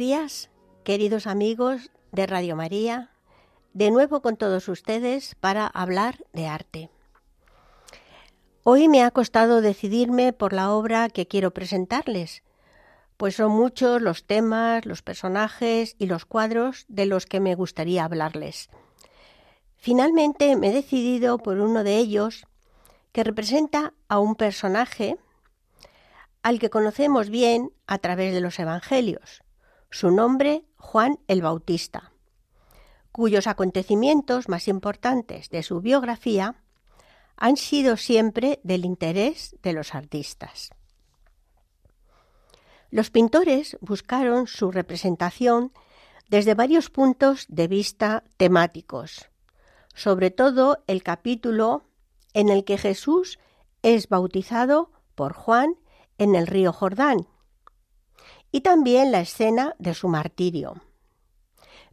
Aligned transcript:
Días, 0.00 0.48
queridos 0.82 1.26
amigos 1.26 1.90
de 2.10 2.26
Radio 2.26 2.56
María, 2.56 3.10
de 3.74 3.90
nuevo 3.90 4.22
con 4.22 4.38
todos 4.38 4.66
ustedes 4.68 5.34
para 5.34 5.66
hablar 5.66 6.24
de 6.32 6.46
arte. 6.46 6.88
Hoy 8.64 8.88
me 8.88 9.02
ha 9.02 9.10
costado 9.10 9.60
decidirme 9.60 10.32
por 10.32 10.54
la 10.54 10.72
obra 10.72 11.10
que 11.10 11.28
quiero 11.28 11.50
presentarles, 11.50 12.42
pues 13.18 13.36
son 13.36 13.52
muchos 13.52 14.00
los 14.00 14.24
temas, 14.24 14.86
los 14.86 15.02
personajes 15.02 15.96
y 15.98 16.06
los 16.06 16.24
cuadros 16.24 16.86
de 16.88 17.04
los 17.04 17.26
que 17.26 17.40
me 17.40 17.54
gustaría 17.54 18.02
hablarles. 18.02 18.70
Finalmente 19.76 20.56
me 20.56 20.70
he 20.70 20.72
decidido 20.72 21.36
por 21.36 21.58
uno 21.58 21.84
de 21.84 21.98
ellos 21.98 22.46
que 23.12 23.22
representa 23.22 23.92
a 24.08 24.18
un 24.18 24.34
personaje 24.34 25.18
al 26.42 26.58
que 26.58 26.70
conocemos 26.70 27.28
bien 27.28 27.70
a 27.86 27.98
través 27.98 28.32
de 28.32 28.40
los 28.40 28.58
Evangelios, 28.58 29.42
su 29.90 30.10
nombre 30.10 30.64
Juan 30.76 31.18
el 31.26 31.42
Bautista, 31.42 32.12
cuyos 33.12 33.46
acontecimientos 33.46 34.48
más 34.48 34.68
importantes 34.68 35.50
de 35.50 35.62
su 35.62 35.80
biografía 35.80 36.62
han 37.36 37.56
sido 37.56 37.96
siempre 37.96 38.60
del 38.62 38.84
interés 38.84 39.56
de 39.62 39.72
los 39.72 39.94
artistas. 39.94 40.70
Los 42.90 43.10
pintores 43.10 43.78
buscaron 43.80 44.46
su 44.46 44.70
representación 44.70 45.72
desde 46.28 46.54
varios 46.54 46.90
puntos 46.90 47.46
de 47.48 47.66
vista 47.66 48.24
temáticos, 48.36 49.30
sobre 49.94 50.30
todo 50.30 50.84
el 50.86 51.02
capítulo 51.02 51.84
en 52.32 52.48
el 52.48 52.64
que 52.64 52.78
Jesús 52.78 53.40
es 53.82 54.08
bautizado 54.08 54.92
por 55.14 55.32
Juan 55.32 55.76
en 56.18 56.36
el 56.36 56.46
río 56.46 56.72
Jordán, 56.72 57.26
y 58.52 58.62
también 58.62 59.12
la 59.12 59.20
escena 59.20 59.74
de 59.78 59.94
su 59.94 60.08
martirio. 60.08 60.82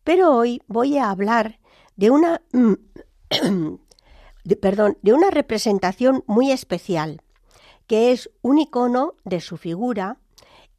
Pero 0.04 0.36
hoy 0.36 0.62
voy 0.68 0.98
a 0.98 1.10
hablar 1.10 1.60
de 1.96 2.12
una, 2.12 2.42
perdón, 4.62 4.98
de 5.02 5.14
una 5.14 5.30
representación 5.30 6.24
muy 6.28 6.52
especial, 6.52 7.22
que 7.88 8.12
es 8.12 8.30
un 8.42 8.60
icono 8.60 9.16
de 9.24 9.42
su 9.42 9.58
figura 9.58 10.20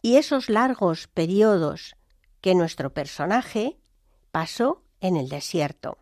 y 0.03 0.17
esos 0.17 0.49
largos 0.49 1.09
periodos 1.09 1.97
que 2.41 2.55
nuestro 2.55 2.95
personaje 2.95 3.79
pasó 4.31 4.83
en 5.01 5.17
el 5.17 5.29
desierto. 5.29 5.99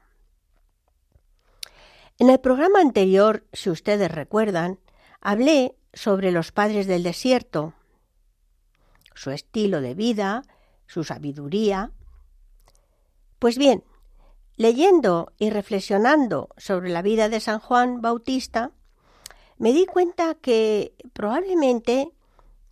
En 2.18 2.30
el 2.30 2.40
programa 2.40 2.80
anterior, 2.80 3.46
si 3.52 3.70
ustedes 3.70 4.10
recuerdan, 4.10 4.78
hablé 5.20 5.76
sobre 5.92 6.30
los 6.30 6.52
padres 6.52 6.86
del 6.86 7.02
desierto, 7.02 7.74
su 9.16 9.32
estilo 9.32 9.80
de 9.80 9.94
vida, 9.94 10.44
su 10.86 11.02
sabiduría. 11.02 11.90
Pues 13.40 13.58
bien, 13.58 13.82
leyendo 14.56 15.32
y 15.38 15.50
reflexionando 15.50 16.50
sobre 16.56 16.90
la 16.90 17.02
vida 17.02 17.28
de 17.28 17.40
San 17.40 17.58
Juan 17.58 18.00
Bautista, 18.00 18.70
me 19.58 19.72
di 19.72 19.86
cuenta 19.86 20.34
que 20.34 20.94
probablemente 21.12 22.12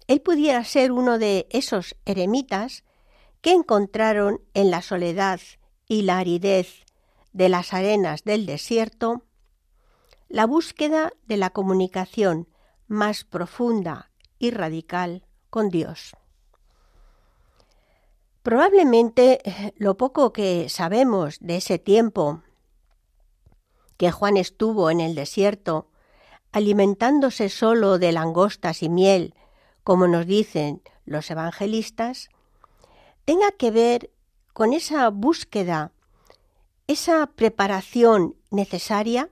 él 0.06 0.20
pudiera 0.20 0.62
ser 0.64 0.92
uno 0.92 1.18
de 1.18 1.48
esos 1.50 1.96
eremitas 2.04 2.84
que 3.40 3.52
encontraron 3.52 4.40
en 4.54 4.70
la 4.70 4.82
soledad 4.82 5.40
y 5.88 6.02
la 6.02 6.18
aridez 6.18 6.84
de 7.32 7.48
las 7.48 7.74
arenas 7.74 8.22
del 8.22 8.46
desierto 8.46 9.24
la 10.28 10.46
búsqueda 10.46 11.12
de 11.26 11.36
la 11.36 11.50
comunicación 11.50 12.48
más 12.88 13.22
profunda 13.22 14.10
y 14.38 14.50
radical 14.50 15.26
con 15.48 15.68
Dios. 15.68 16.16
Probablemente 18.44 19.40
eh, 19.42 19.72
lo 19.78 19.96
poco 19.96 20.34
que 20.34 20.68
sabemos 20.68 21.38
de 21.40 21.56
ese 21.56 21.78
tiempo 21.78 22.42
que 23.96 24.10
Juan 24.10 24.36
estuvo 24.36 24.90
en 24.90 25.00
el 25.00 25.14
desierto, 25.14 25.88
alimentándose 26.52 27.48
solo 27.48 27.98
de 27.98 28.12
langostas 28.12 28.82
y 28.82 28.90
miel, 28.90 29.34
como 29.82 30.08
nos 30.08 30.26
dicen 30.26 30.82
los 31.06 31.30
evangelistas, 31.30 32.28
tenga 33.24 33.50
que 33.52 33.70
ver 33.70 34.10
con 34.52 34.74
esa 34.74 35.08
búsqueda, 35.08 35.92
esa 36.86 37.26
preparación 37.28 38.36
necesaria 38.50 39.30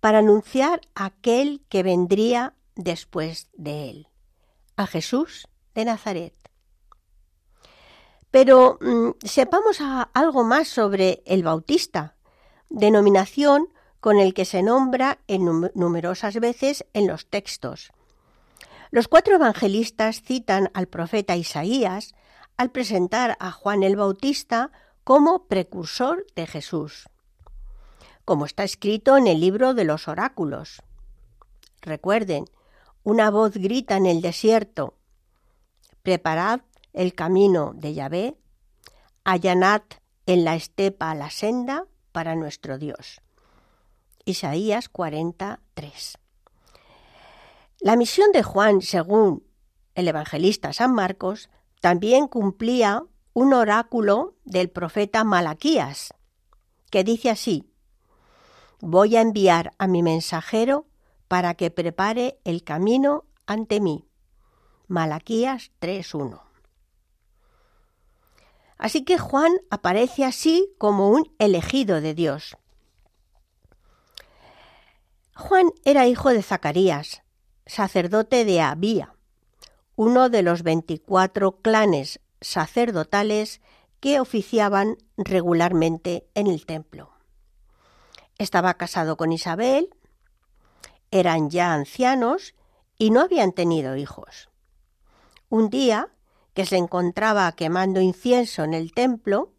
para 0.00 0.18
anunciar 0.18 0.82
a 0.94 1.06
aquel 1.06 1.62
que 1.70 1.82
vendría 1.82 2.52
después 2.76 3.48
de 3.54 3.88
él, 3.88 4.08
a 4.76 4.86
Jesús 4.86 5.48
de 5.74 5.86
Nazaret. 5.86 6.43
Pero 8.34 8.78
mm, 8.80 9.10
sepamos 9.22 9.78
algo 10.12 10.42
más 10.42 10.66
sobre 10.66 11.22
el 11.24 11.44
Bautista, 11.44 12.16
denominación 12.68 13.68
con 14.00 14.18
el 14.18 14.34
que 14.34 14.44
se 14.44 14.64
nombra 14.64 15.20
en 15.28 15.44
numerosas 15.76 16.34
veces 16.40 16.84
en 16.94 17.06
los 17.06 17.26
textos. 17.26 17.92
Los 18.90 19.06
cuatro 19.06 19.36
evangelistas 19.36 20.20
citan 20.20 20.68
al 20.74 20.88
profeta 20.88 21.36
Isaías 21.36 22.16
al 22.56 22.72
presentar 22.72 23.36
a 23.38 23.52
Juan 23.52 23.84
el 23.84 23.94
Bautista 23.94 24.72
como 25.04 25.44
precursor 25.44 26.26
de 26.34 26.48
Jesús, 26.48 27.08
como 28.24 28.46
está 28.46 28.64
escrito 28.64 29.16
en 29.16 29.28
el 29.28 29.38
libro 29.38 29.74
de 29.74 29.84
los 29.84 30.08
oráculos. 30.08 30.82
Recuerden, 31.82 32.46
una 33.04 33.30
voz 33.30 33.52
grita 33.52 33.96
en 33.96 34.06
el 34.06 34.20
desierto, 34.20 34.94
preparad 36.02 36.62
el 36.94 37.14
camino 37.14 37.72
de 37.74 37.92
Yahvé, 37.92 38.38
allanad 39.24 39.82
en 40.26 40.44
la 40.44 40.54
estepa 40.54 41.14
la 41.14 41.28
senda 41.28 41.86
para 42.12 42.34
nuestro 42.34 42.78
Dios. 42.78 43.20
Isaías 44.24 44.88
43. 44.88 46.18
La 47.80 47.96
misión 47.96 48.32
de 48.32 48.42
Juan, 48.42 48.80
según 48.80 49.44
el 49.94 50.08
evangelista 50.08 50.72
San 50.72 50.94
Marcos, 50.94 51.50
también 51.80 52.28
cumplía 52.28 53.02
un 53.34 53.52
oráculo 53.52 54.36
del 54.44 54.70
profeta 54.70 55.24
Malaquías, 55.24 56.14
que 56.90 57.04
dice 57.04 57.28
así, 57.28 57.70
Voy 58.80 59.16
a 59.16 59.20
enviar 59.20 59.72
a 59.78 59.86
mi 59.86 60.02
mensajero 60.02 60.86
para 61.28 61.54
que 61.54 61.70
prepare 61.70 62.38
el 62.44 62.64
camino 62.64 63.24
ante 63.46 63.80
mí. 63.80 64.06
Malaquías 64.88 65.72
3.1. 65.80 66.53
Así 68.78 69.04
que 69.04 69.18
Juan 69.18 69.52
aparece 69.70 70.24
así 70.24 70.74
como 70.78 71.10
un 71.10 71.32
elegido 71.38 72.00
de 72.00 72.14
Dios. 72.14 72.56
Juan 75.36 75.70
era 75.84 76.06
hijo 76.06 76.30
de 76.30 76.42
Zacarías, 76.42 77.22
sacerdote 77.66 78.44
de 78.44 78.60
Abía, 78.60 79.14
uno 79.96 80.28
de 80.28 80.42
los 80.42 80.62
veinticuatro 80.62 81.60
clanes 81.60 82.20
sacerdotales 82.40 83.60
que 84.00 84.20
oficiaban 84.20 84.98
regularmente 85.16 86.28
en 86.34 86.46
el 86.46 86.66
templo. 86.66 87.12
Estaba 88.38 88.74
casado 88.74 89.16
con 89.16 89.32
Isabel, 89.32 89.88
eran 91.10 91.48
ya 91.48 91.72
ancianos 91.72 92.54
y 92.98 93.10
no 93.10 93.20
habían 93.20 93.52
tenido 93.52 93.96
hijos. 93.96 94.50
Un 95.48 95.70
día 95.70 96.10
que 96.54 96.64
se 96.66 96.76
encontraba 96.76 97.50
quemando 97.52 98.00
incienso 98.00 98.62
en 98.62 98.74
el 98.74 98.92
templo, 98.92 99.52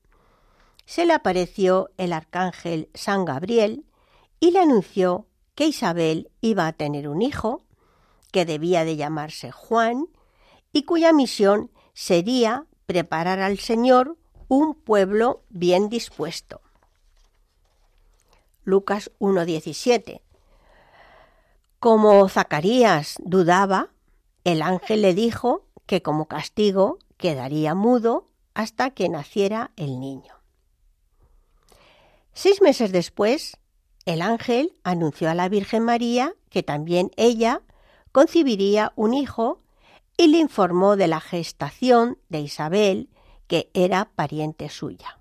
se 0.85 1.05
le 1.05 1.13
apareció 1.13 1.89
el 1.97 2.13
arcángel 2.13 2.89
San 2.93 3.25
Gabriel 3.25 3.85
y 4.39 4.51
le 4.51 4.59
anunció 4.59 5.27
que 5.55 5.65
Isabel 5.65 6.31
iba 6.41 6.67
a 6.67 6.73
tener 6.73 7.07
un 7.07 7.21
hijo, 7.21 7.63
que 8.31 8.45
debía 8.45 8.85
de 8.85 8.95
llamarse 8.95 9.51
Juan, 9.51 10.07
y 10.71 10.83
cuya 10.83 11.13
misión 11.13 11.71
sería 11.93 12.65
preparar 12.85 13.39
al 13.39 13.57
Señor 13.59 14.17
un 14.47 14.75
pueblo 14.75 15.43
bien 15.49 15.89
dispuesto. 15.89 16.61
Lucas 18.63 19.11
1.17. 19.19 20.21
Como 21.79 22.27
Zacarías 22.29 23.15
dudaba, 23.19 23.89
el 24.43 24.61
ángel 24.61 25.01
le 25.01 25.13
dijo 25.13 25.64
que 25.85 26.01
como 26.01 26.27
castigo 26.27 26.99
quedaría 27.17 27.75
mudo 27.75 28.29
hasta 28.53 28.91
que 28.91 29.09
naciera 29.09 29.71
el 29.75 29.99
niño. 29.99 30.33
Seis 32.33 32.61
meses 32.61 32.91
después, 32.91 33.57
el 34.05 34.21
ángel 34.21 34.75
anunció 34.83 35.29
a 35.29 35.35
la 35.35 35.49
Virgen 35.49 35.83
María 35.83 36.33
que 36.49 36.63
también 36.63 37.11
ella 37.15 37.61
concibiría 38.11 38.93
un 38.95 39.13
hijo 39.13 39.61
y 40.17 40.27
le 40.27 40.37
informó 40.37 40.95
de 40.95 41.07
la 41.07 41.19
gestación 41.19 42.17
de 42.29 42.39
Isabel, 42.39 43.09
que 43.47 43.69
era 43.73 44.05
pariente 44.15 44.69
suya. 44.69 45.19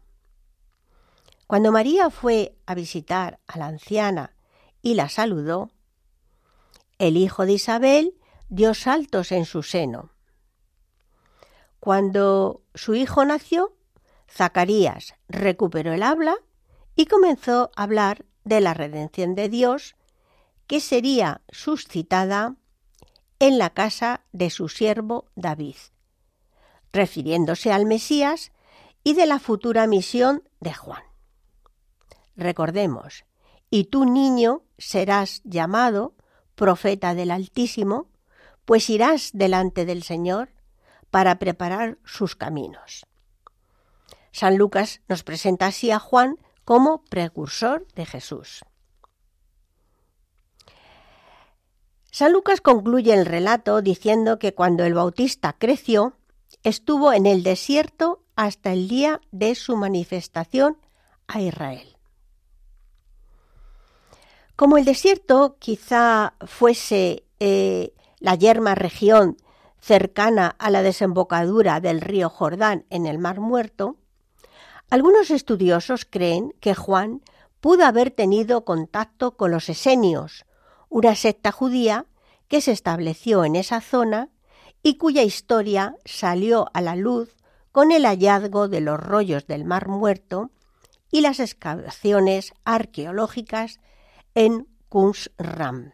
Cuando 1.46 1.72
María 1.72 2.10
fue 2.10 2.56
a 2.66 2.74
visitar 2.74 3.40
a 3.46 3.58
la 3.58 3.66
anciana 3.66 4.34
y 4.80 4.94
la 4.94 5.08
saludó, 5.08 5.70
el 6.98 7.16
hijo 7.16 7.44
de 7.46 7.54
Isabel 7.54 8.14
dio 8.48 8.74
saltos 8.74 9.32
en 9.32 9.44
su 9.44 9.62
seno. 9.62 10.10
Cuando 11.84 12.62
su 12.74 12.94
hijo 12.94 13.26
nació, 13.26 13.76
Zacarías 14.26 15.16
recuperó 15.28 15.92
el 15.92 16.02
habla 16.02 16.34
y 16.96 17.04
comenzó 17.04 17.72
a 17.76 17.82
hablar 17.82 18.24
de 18.42 18.62
la 18.62 18.72
redención 18.72 19.34
de 19.34 19.50
Dios 19.50 19.94
que 20.66 20.80
sería 20.80 21.42
suscitada 21.50 22.56
en 23.38 23.58
la 23.58 23.68
casa 23.68 24.22
de 24.32 24.48
su 24.48 24.70
siervo 24.70 25.26
David, 25.34 25.76
refiriéndose 26.90 27.70
al 27.70 27.84
Mesías 27.84 28.50
y 29.02 29.12
de 29.12 29.26
la 29.26 29.38
futura 29.38 29.86
misión 29.86 30.42
de 30.60 30.72
Juan. 30.72 31.02
Recordemos, 32.34 33.26
y 33.68 33.84
tu 33.84 34.06
niño 34.06 34.62
serás 34.78 35.42
llamado 35.44 36.14
profeta 36.54 37.14
del 37.14 37.30
Altísimo, 37.30 38.08
pues 38.64 38.88
irás 38.88 39.32
delante 39.34 39.84
del 39.84 40.02
Señor 40.02 40.53
para 41.14 41.38
preparar 41.38 41.96
sus 42.04 42.34
caminos. 42.34 43.06
San 44.32 44.58
Lucas 44.58 45.00
nos 45.06 45.22
presenta 45.22 45.66
así 45.66 45.92
a 45.92 46.00
Juan 46.00 46.40
como 46.64 47.04
precursor 47.04 47.86
de 47.94 48.04
Jesús. 48.04 48.64
San 52.10 52.32
Lucas 52.32 52.60
concluye 52.60 53.14
el 53.14 53.26
relato 53.26 53.80
diciendo 53.80 54.40
que 54.40 54.54
cuando 54.54 54.82
el 54.82 54.94
Bautista 54.94 55.52
creció, 55.52 56.16
estuvo 56.64 57.12
en 57.12 57.26
el 57.26 57.44
desierto 57.44 58.24
hasta 58.34 58.72
el 58.72 58.88
día 58.88 59.20
de 59.30 59.54
su 59.54 59.76
manifestación 59.76 60.78
a 61.28 61.40
Israel. 61.40 61.96
Como 64.56 64.78
el 64.78 64.84
desierto 64.84 65.58
quizá 65.60 66.34
fuese 66.44 67.22
eh, 67.38 67.94
la 68.18 68.34
yerma 68.34 68.74
región 68.74 69.36
cercana 69.84 70.56
a 70.58 70.70
la 70.70 70.82
desembocadura 70.82 71.78
del 71.78 72.00
río 72.00 72.30
Jordán 72.30 72.86
en 72.88 73.04
el 73.04 73.18
Mar 73.18 73.40
Muerto, 73.40 73.98
algunos 74.88 75.30
estudiosos 75.30 76.06
creen 76.08 76.54
que 76.60 76.74
Juan 76.74 77.20
pudo 77.60 77.84
haber 77.84 78.10
tenido 78.10 78.64
contacto 78.64 79.36
con 79.36 79.50
los 79.50 79.68
esenios, 79.68 80.46
una 80.88 81.14
secta 81.14 81.52
judía 81.52 82.06
que 82.48 82.62
se 82.62 82.72
estableció 82.72 83.44
en 83.44 83.56
esa 83.56 83.82
zona 83.82 84.30
y 84.82 84.96
cuya 84.96 85.22
historia 85.22 85.96
salió 86.06 86.70
a 86.72 86.80
la 86.80 86.96
luz 86.96 87.36
con 87.70 87.92
el 87.92 88.06
hallazgo 88.06 88.68
de 88.68 88.80
los 88.80 88.98
rollos 88.98 89.46
del 89.46 89.66
Mar 89.66 89.88
Muerto 89.88 90.50
y 91.10 91.20
las 91.20 91.40
excavaciones 91.40 92.54
arqueológicas 92.64 93.80
en 94.34 94.66
Qumran. 94.88 95.92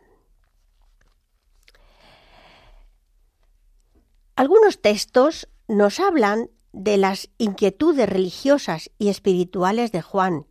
Algunos 4.41 4.81
textos 4.81 5.51
nos 5.69 6.01
hablan 6.01 6.49
de 6.73 6.97
las 6.97 7.29
inquietudes 7.37 8.09
religiosas 8.09 8.91
y 8.97 9.11
espirituales 9.11 9.93
de 9.93 10.01
Juan, 10.01 10.47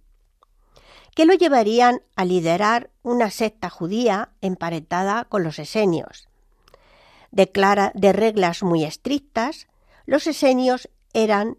que 1.16 1.26
lo 1.26 1.34
llevarían 1.34 2.04
a 2.16 2.24
liderar 2.24 2.92
una 3.02 3.32
secta 3.32 3.72
judía 3.72 4.30
emparentada 4.42 5.26
con 5.26 5.42
los 5.42 5.58
esenios. 5.58 6.30
Declara 7.32 7.92
de 7.96 8.14
reglas 8.14 8.62
muy 8.62 8.84
estrictas, 8.84 9.68
los 10.06 10.28
esenios 10.28 10.88
eran 11.14 11.58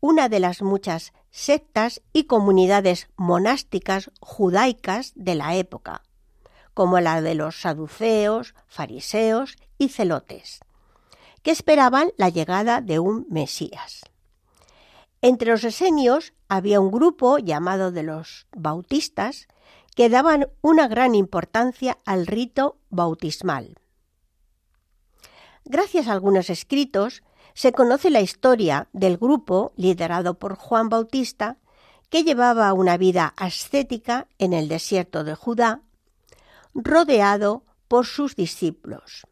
una 0.00 0.30
de 0.30 0.40
las 0.40 0.62
muchas 0.62 1.12
sectas 1.30 2.00
y 2.14 2.24
comunidades 2.24 3.10
monásticas 3.16 4.10
judaicas 4.20 5.12
de 5.16 5.34
la 5.34 5.54
época, 5.56 6.00
como 6.72 6.98
la 7.00 7.20
de 7.20 7.34
los 7.34 7.60
saduceos, 7.60 8.54
fariseos 8.68 9.58
y 9.76 9.90
celotes 9.90 10.60
que 11.42 11.50
esperaban 11.50 12.12
la 12.16 12.28
llegada 12.28 12.80
de 12.80 12.98
un 12.98 13.26
Mesías. 13.28 14.02
Entre 15.20 15.50
los 15.50 15.64
esenios 15.64 16.32
había 16.48 16.80
un 16.80 16.90
grupo 16.90 17.38
llamado 17.38 17.92
de 17.92 18.02
los 18.02 18.46
bautistas 18.56 19.46
que 19.94 20.08
daban 20.08 20.48
una 20.62 20.88
gran 20.88 21.14
importancia 21.14 21.98
al 22.04 22.26
rito 22.26 22.78
bautismal. 22.90 23.76
Gracias 25.64 26.08
a 26.08 26.12
algunos 26.12 26.50
escritos 26.50 27.22
se 27.54 27.72
conoce 27.72 28.10
la 28.10 28.20
historia 28.20 28.88
del 28.92 29.16
grupo 29.16 29.72
liderado 29.76 30.38
por 30.38 30.56
Juan 30.56 30.88
Bautista 30.88 31.58
que 32.08 32.24
llevaba 32.24 32.72
una 32.72 32.96
vida 32.96 33.32
ascética 33.36 34.26
en 34.38 34.52
el 34.52 34.68
desierto 34.68 35.24
de 35.24 35.34
Judá, 35.34 35.80
rodeado 36.74 37.64
por 37.88 38.06
sus 38.06 38.36
discípulos. 38.36 39.26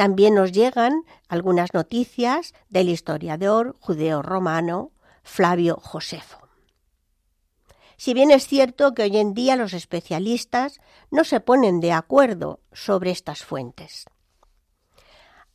También 0.00 0.34
nos 0.34 0.52
llegan 0.52 1.04
algunas 1.28 1.74
noticias 1.74 2.54
del 2.70 2.88
historiador 2.88 3.76
judeo-romano 3.80 4.92
Flavio 5.22 5.76
Josefo. 5.76 6.38
Si 7.98 8.14
bien 8.14 8.30
es 8.30 8.46
cierto 8.46 8.94
que 8.94 9.02
hoy 9.02 9.18
en 9.18 9.34
día 9.34 9.56
los 9.56 9.74
especialistas 9.74 10.80
no 11.10 11.22
se 11.22 11.40
ponen 11.40 11.80
de 11.80 11.92
acuerdo 11.92 12.60
sobre 12.72 13.10
estas 13.10 13.44
fuentes. 13.44 14.06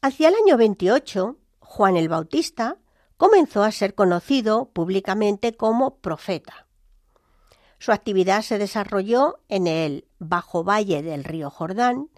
Hacia 0.04 0.28
el 0.28 0.36
año 0.36 0.58
28, 0.58 1.38
Juan 1.58 1.98
el 1.98 2.08
Bautista 2.08 2.78
comenzó 3.18 3.64
a 3.64 3.72
ser 3.72 3.96
conocido 3.96 4.70
públicamente 4.74 5.58
como 5.58 5.96
profeta. 5.96 6.68
Su 7.80 7.92
actividad 7.92 8.44
se 8.44 8.60
desarrolló 8.60 9.40
en 9.50 9.66
el 9.66 10.08
bajo 10.20 10.64
valle 10.64 11.02
del 11.02 11.24
río 11.24 11.50
Jordán, 11.50 12.12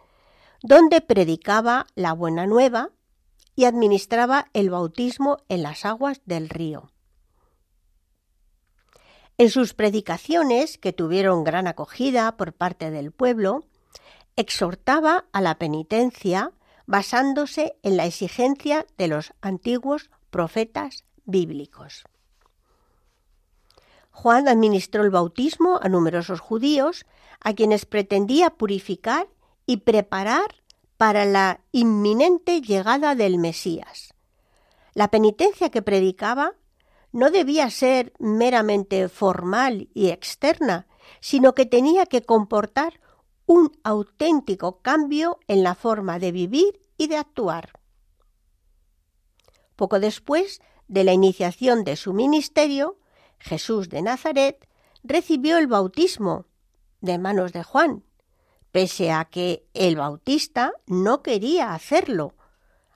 donde 0.61 1.01
predicaba 1.01 1.87
la 1.95 2.13
buena 2.13 2.47
nueva 2.47 2.89
y 3.55 3.65
administraba 3.65 4.49
el 4.53 4.69
bautismo 4.69 5.37
en 5.49 5.63
las 5.63 5.85
aguas 5.85 6.21
del 6.25 6.49
río. 6.49 6.91
En 9.39 9.49
sus 9.49 9.73
predicaciones, 9.73 10.77
que 10.77 10.93
tuvieron 10.93 11.43
gran 11.43 11.67
acogida 11.67 12.37
por 12.37 12.53
parte 12.53 12.89
del 12.89 13.11
pueblo, 13.11 13.65
exhortaba 14.35 15.25
a 15.31 15.41
la 15.41 15.59
penitencia 15.59 16.53
basándose 16.85 17.75
en 17.83 17.97
la 17.97 18.05
exigencia 18.05 18.85
de 18.97 19.07
los 19.07 19.33
antiguos 19.41 20.09
profetas 20.29 21.03
bíblicos. 21.25 22.05
Juan 24.11 24.47
administró 24.47 25.03
el 25.03 25.11
bautismo 25.11 25.79
a 25.81 25.89
numerosos 25.89 26.39
judíos 26.39 27.05
a 27.39 27.53
quienes 27.53 27.85
pretendía 27.85 28.49
purificar 28.49 29.27
y 29.67 29.77
preparar 29.77 30.63
para 30.97 31.25
la 31.25 31.61
inminente 31.71 32.61
llegada 32.61 33.13
del 33.13 33.37
Mesías. 33.37 34.15
La 34.95 35.09
penitencia 35.09 35.69
que 35.69 35.83
predicaba 35.83 36.53
no 37.11 37.29
debía 37.29 37.69
ser 37.69 38.13
meramente 38.17 39.09
formal 39.09 39.89
y 39.93 40.09
externa, 40.09 40.87
sino 41.19 41.53
que 41.53 41.67
tenía 41.67 42.07
que 42.07 42.23
comportar 42.23 42.99
un 43.45 43.71
auténtico 43.83 44.81
cambio 44.81 45.39
en 45.47 45.63
la 45.63 45.75
forma 45.75 46.17
de 46.17 46.31
vivir 46.31 46.79
y 46.97 47.07
de 47.07 47.17
actuar. 47.17 47.79
Poco 49.75 49.99
después 49.99 50.61
de 50.87 51.03
la 51.03 51.13
iniciación 51.13 51.83
de 51.83 51.95
su 51.95 52.13
ministerio, 52.13 52.97
Jesús 53.37 53.89
de 53.89 54.01
Nazaret 54.01 54.67
recibió 55.03 55.57
el 55.57 55.67
bautismo 55.67 56.45
de 57.01 57.19
manos 57.19 57.53
de 57.53 57.63
Juan 57.63 58.03
pese 58.77 59.11
a 59.11 59.25
que 59.25 59.65
el 59.73 59.95
Bautista 59.95 60.71
no 60.85 61.23
quería 61.23 61.73
hacerlo, 61.73 62.35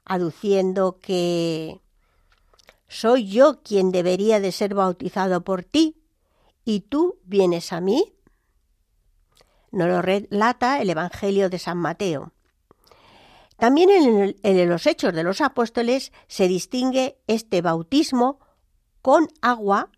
aduciendo 0.05 0.99
que 0.99 1.81
¿Soy 2.87 3.27
yo 3.27 3.63
quien 3.63 3.91
debería 3.91 4.39
de 4.39 4.51
ser 4.51 4.75
bautizado 4.75 5.43
por 5.43 5.63
ti 5.63 5.97
y 6.65 6.81
tú 6.81 7.17
vienes 7.23 7.73
a 7.73 7.81
mí? 7.81 8.13
Nos 9.71 9.87
lo 9.87 10.03
relata 10.03 10.79
el 10.79 10.91
Evangelio 10.91 11.49
de 11.49 11.57
San 11.57 11.79
Mateo. 11.79 12.31
También 13.57 13.89
en, 13.89 14.35
en, 14.43 14.69
los 14.69 14.85
Hechos 14.85 15.15
de 15.15 15.23
los 15.23 15.41
Apóstoles 15.41 16.13
se 16.27 16.47
distingue 16.47 17.17
este 17.25 17.63
bautismo 17.63 18.39
con 19.01 19.29
agua 19.41 19.89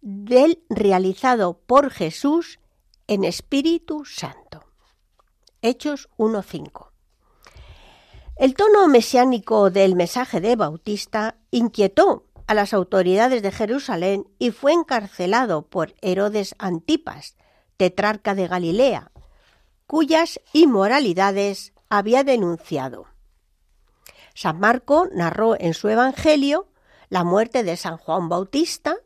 del 0.00 0.64
realizado 0.68 1.60
por 1.60 1.92
Jesús 1.92 2.58
en 3.06 3.22
Espíritu 3.22 4.04
Santo. 4.04 4.69
Hechos 5.62 6.08
1.5. 6.16 6.90
El 8.36 8.54
tono 8.54 8.88
mesiánico 8.88 9.70
del 9.70 9.94
mensaje 9.94 10.40
de 10.40 10.56
Bautista 10.56 11.36
inquietó 11.50 12.26
a 12.46 12.54
las 12.54 12.72
autoridades 12.72 13.42
de 13.42 13.52
Jerusalén 13.52 14.26
y 14.38 14.50
fue 14.50 14.72
encarcelado 14.72 15.62
por 15.62 15.94
Herodes 16.00 16.54
Antipas, 16.58 17.36
tetrarca 17.76 18.34
de 18.34 18.48
Galilea, 18.48 19.12
cuyas 19.86 20.40
inmoralidades 20.54 21.74
había 21.90 22.24
denunciado. 22.24 23.06
San 24.34 24.58
Marco 24.58 25.08
narró 25.12 25.60
en 25.60 25.74
su 25.74 25.88
Evangelio 25.88 26.68
la 27.10 27.24
muerte 27.24 27.64
de 27.64 27.76
San 27.76 27.98
Juan 27.98 28.30
Bautista, 28.30 28.96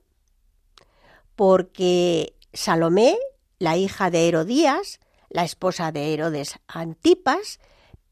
porque 1.34 2.36
Salomé, 2.52 3.18
la 3.58 3.76
hija 3.76 4.10
de 4.10 4.28
Herodías, 4.28 5.00
la 5.34 5.42
esposa 5.42 5.90
de 5.90 6.14
Herodes 6.14 6.60
Antipas, 6.68 7.58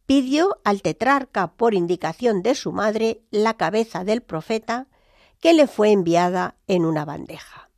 pidió 0.06 0.60
al 0.64 0.82
tetrarca 0.82 1.52
por 1.52 1.72
indicación 1.72 2.42
de 2.42 2.56
su 2.56 2.72
madre 2.72 3.22
la 3.30 3.56
cabeza 3.56 4.02
del 4.02 4.22
profeta 4.22 4.88
que 5.40 5.54
le 5.54 5.68
fue 5.68 5.92
enviada 5.92 6.56
en 6.66 6.84
una 6.84 7.04
bandeja. 7.04 7.70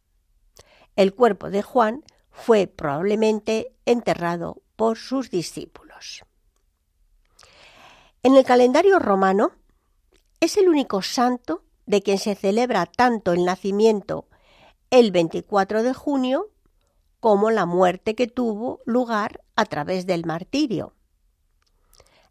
El 0.96 1.14
cuerpo 1.14 1.50
de 1.50 1.60
Juan 1.60 2.04
fue 2.30 2.66
probablemente 2.66 3.74
enterrado 3.84 4.62
por 4.76 4.96
sus 4.96 5.30
discípulos. 5.30 6.24
En 8.22 8.36
el 8.36 8.44
calendario 8.44 8.98
romano 8.98 9.52
es 10.40 10.56
el 10.56 10.70
único 10.70 11.02
santo 11.02 11.64
de 11.84 12.00
quien 12.00 12.16
se 12.16 12.34
celebra 12.34 12.86
tanto 12.86 13.34
el 13.34 13.44
nacimiento 13.44 14.26
el 14.88 15.10
24 15.10 15.82
de 15.82 15.92
junio 15.92 16.48
como 17.24 17.50
la 17.50 17.64
muerte 17.64 18.14
que 18.14 18.26
tuvo 18.26 18.82
lugar 18.84 19.40
a 19.56 19.64
través 19.64 20.04
del 20.04 20.26
martirio. 20.26 20.92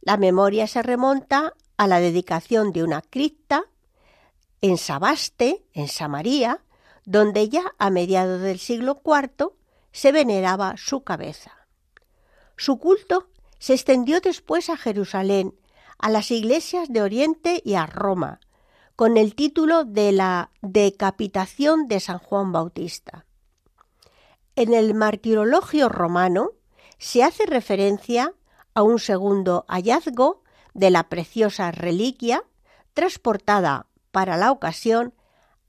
La 0.01 0.17
memoria 0.17 0.67
se 0.67 0.83
remonta 0.83 1.55
a 1.77 1.88
la 1.88 2.00
dedicación 2.00 2.71
de 2.71 2.83
una 2.83 3.01
cripta 3.01 3.63
en 4.62 4.77
Sabaste, 4.77 5.65
en 5.73 5.88
Samaria, 5.88 6.63
donde 7.05 7.50
ya 7.50 7.73
a 7.79 7.89
mediados 7.89 8.41
del 8.41 8.59
siglo 8.59 9.01
IV 9.03 9.53
se 9.91 10.12
veneraba 10.12 10.75
su 10.77 11.03
cabeza. 11.03 11.53
Su 12.55 12.77
culto 12.77 13.29
se 13.57 13.73
extendió 13.73 14.21
después 14.21 14.69
a 14.69 14.77
Jerusalén, 14.77 15.55
a 15.97 16.12
las 16.12 16.29
iglesias 16.29 16.88
de 16.89 17.01
Oriente 17.01 17.63
y 17.65 17.73
a 17.73 17.88
Roma, 17.88 18.41
con 18.95 19.17
el 19.17 19.33
título 19.33 19.85
de 19.85 20.12
la 20.12 20.51
decapitación 20.62 21.88
de 21.88 22.00
San 22.00 22.19
Juan 22.19 22.51
Bautista. 22.51 23.25
En 24.55 24.74
el 24.74 24.93
martirologio 24.93 25.89
romano 25.89 26.51
se 26.98 27.24
hace 27.24 27.45
referencia 27.45 28.33
a 28.74 28.83
un 28.83 29.00
segundo 29.00 29.65
hallazgo 29.67 30.43
de 30.74 30.91
la 30.91 31.10
preciosa 31.10 31.72
reliquia 31.72 32.43
transportada 32.93 33.88
para 34.12 34.38
la 34.38 34.51
ocasión 34.51 35.13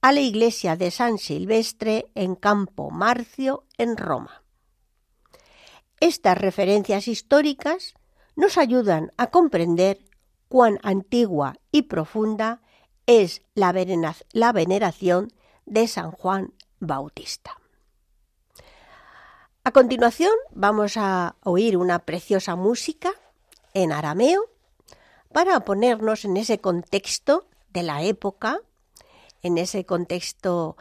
a 0.02 0.12
la 0.12 0.20
iglesia 0.20 0.76
de 0.76 0.90
San 0.90 1.16
Silvestre 1.16 2.10
en 2.14 2.34
Campo 2.34 2.90
Marcio, 2.90 3.64
en 3.78 3.96
Roma. 3.96 4.42
Estas 5.98 6.36
referencias 6.36 7.08
históricas 7.08 7.94
nos 8.36 8.58
ayudan 8.58 9.12
a 9.16 9.28
comprender 9.28 10.04
cuán 10.48 10.78
antigua 10.82 11.56
y 11.72 11.82
profunda 11.82 12.60
es 13.06 13.42
la, 13.54 13.72
veneración 13.72 15.32
de 15.64 15.88
San 15.88 16.10
Juan 16.10 16.52
Bautista. 16.80 17.63
A 19.66 19.72
continuación 19.72 20.34
vamos 20.50 20.98
a 20.98 21.36
oír 21.42 21.78
una 21.78 22.00
preciosa 22.00 22.54
música 22.54 23.14
en 23.72 23.92
arameo 23.92 24.50
para 25.32 25.64
ponernos 25.64 26.26
en 26.26 26.36
ese 26.36 26.60
contexto 26.60 27.48
de 27.70 27.82
la 27.82 28.02
época, 28.02 28.60
en 29.40 29.56
ese 29.56 29.86
contexto 29.86 30.76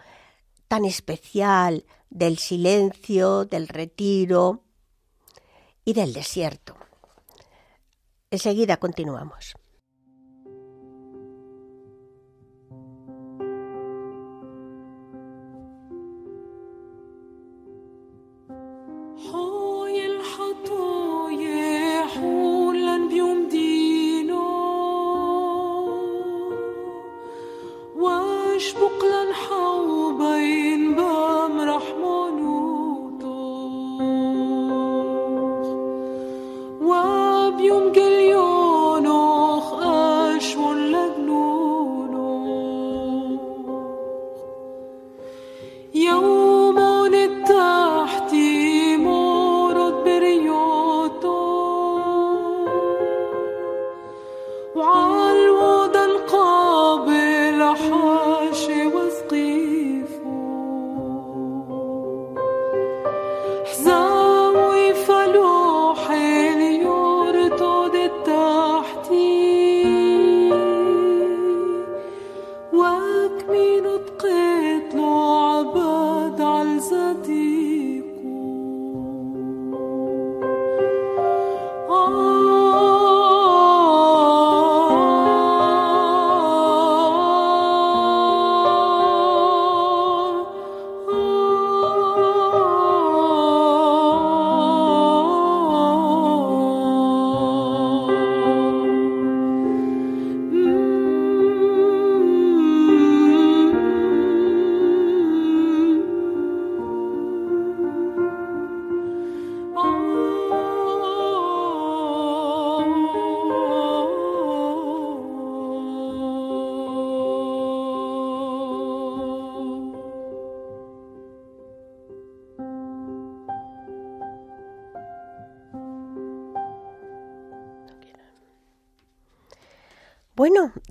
tan 0.67 0.83
especial 0.83 1.85
del 2.09 2.37
silencio, 2.37 3.45
del 3.45 3.69
retiro 3.69 4.65
y 5.85 5.93
del 5.93 6.11
desierto. 6.11 6.75
Enseguida 8.31 8.75
continuamos. 8.81 9.55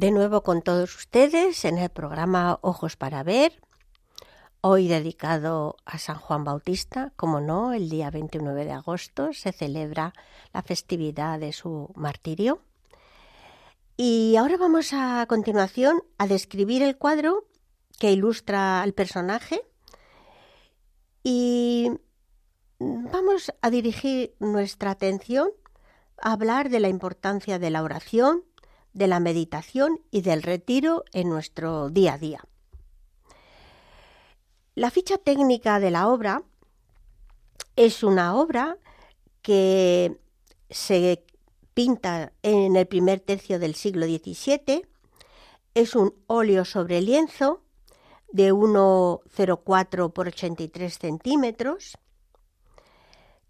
De 0.03 0.11
nuevo 0.11 0.43
con 0.43 0.63
todos 0.63 0.97
ustedes 0.97 1.65
en 1.65 1.79
el 1.79 1.89
programa 1.89 2.59
Ojos 2.63 2.97
para 2.97 3.23
Ver, 3.23 3.63
hoy 4.61 4.89
dedicado 4.89 5.77
a 5.85 5.97
San 5.99 6.17
Juan 6.17 6.43
Bautista, 6.43 7.13
como 7.15 7.41
no, 7.41 7.73
el 7.73 7.89
día 7.89 8.11
29 8.11 8.65
de 8.65 8.73
agosto 8.73 9.33
se 9.33 9.53
celebra 9.53 10.13
la 10.53 10.63
festividad 10.63 11.39
de 11.39 11.53
su 11.53 11.93
martirio. 11.95 12.65
Y 13.97 14.35
ahora 14.35 14.57
vamos 14.57 14.93
a, 14.93 15.25
continuación 15.29 16.03
a 16.19 16.27
describir 16.27 16.83
el 16.83 16.99
cuadro 16.99 17.45
que 18.01 18.11
ilustra 18.11 18.83
al 18.83 18.95
personaje 18.95 19.63
y 21.23 21.93
vamos 22.81 23.53
a 23.63 23.71
dirigir 23.71 24.35
nuestra 24.41 24.91
atención 24.91 25.51
a 26.21 26.33
hablar 26.33 26.71
de 26.71 26.81
la 26.81 26.89
importancia 26.89 27.61
de 27.61 27.71
la 27.71 27.85
oración, 27.85 28.43
de 28.93 29.07
la 29.07 29.21
meditación 29.21 30.01
y 30.11 30.23
del 30.23 30.43
retiro 30.43 31.05
en 31.13 31.29
nuestro 31.29 31.91
día 31.91 32.15
a 32.15 32.19
día. 32.19 32.45
La 34.75 34.91
ficha 34.91 35.19
técnica 35.19 35.81
de 35.81 35.91
la 35.91 36.09
obra 36.09 36.43
es 37.77 38.03
una 38.03 38.37
obra 38.37 38.79
que 39.43 40.19
se 40.71 41.25
pinta 41.75 42.33
en 42.43 42.77
el 42.77 42.87
primer 42.87 43.21
tercio 43.21 43.59
del 43.59 43.75
siglo 43.75 44.07
XVII. 44.07 44.87
Es 45.75 45.95
un 45.95 46.15
óleo 46.27 46.65
sobre 46.65 47.01
lienzo 47.01 47.63
de 48.31 48.53
1,04 48.53 50.13
por 50.13 50.29
83 50.29 50.99
centímetros 50.99 51.99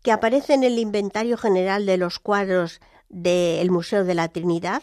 que 0.03 0.13
aparece 0.13 0.55
en 0.55 0.65
el 0.65 0.79
inventario 0.79 1.37
general 1.37 1.87
de 1.87 1.97
los 1.97 2.19
cuadros 2.19 2.81
del 3.09 3.71
Museo 3.71 4.05
de 4.05 4.15
la 4.15 4.29
Trinidad, 4.29 4.83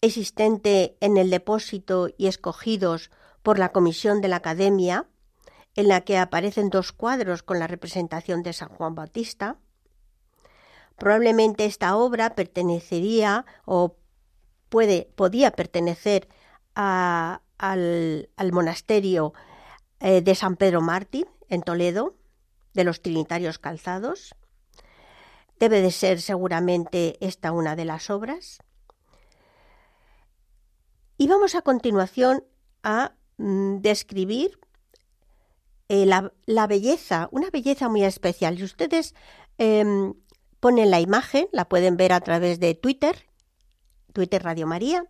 existente 0.00 0.96
en 1.00 1.16
el 1.16 1.30
depósito 1.30 2.08
y 2.16 2.26
escogidos 2.26 3.10
por 3.42 3.58
la 3.58 3.72
Comisión 3.72 4.20
de 4.20 4.28
la 4.28 4.36
Academia, 4.36 5.06
en 5.76 5.88
la 5.88 6.02
que 6.02 6.18
aparecen 6.18 6.70
dos 6.70 6.92
cuadros 6.92 7.42
con 7.42 7.58
la 7.58 7.66
representación 7.66 8.42
de 8.42 8.52
San 8.52 8.68
Juan 8.68 8.94
Bautista. 8.94 9.58
Probablemente 10.96 11.64
esta 11.64 11.96
obra 11.96 12.34
pertenecería 12.34 13.46
o 13.64 13.96
puede, 14.68 15.10
podía 15.14 15.52
pertenecer 15.52 16.28
al, 16.74 17.42
monasterio 18.52 19.32
eh, 20.00 20.22
de 20.22 20.34
San 20.34 20.56
Pedro 20.56 20.80
Mártir 20.80 21.28
en 21.48 21.62
Toledo, 21.62 22.16
de 22.74 22.84
los 22.84 23.02
Trinitarios 23.02 23.58
Calzados. 23.58 24.34
Debe 25.58 25.82
de 25.82 25.90
ser 25.90 26.20
seguramente 26.20 27.18
esta 27.20 27.52
una 27.52 27.76
de 27.76 27.84
las 27.84 28.08
obras. 28.08 28.60
Y 31.20 31.26
vamos 31.26 31.54
a 31.54 31.60
continuación 31.60 32.44
a 32.82 33.12
mm, 33.36 33.82
describir 33.82 34.58
eh, 35.90 36.06
la, 36.06 36.66
belleza, 36.66 37.28
una 37.30 37.50
belleza 37.50 37.90
muy 37.90 38.04
especial. 38.04 38.58
Y 38.58 38.64
ustedes 38.64 39.14
em, 39.58 40.14
ponen 40.60 40.90
la 40.90 40.98
imagen, 40.98 41.46
la 41.52 41.68
pueden 41.68 41.98
ver 41.98 42.14
a 42.14 42.22
través 42.22 42.58
de 42.58 42.74
Twitter, 42.74 43.26
Twitter 44.14 44.42
Radio 44.42 44.66
María. 44.66 45.04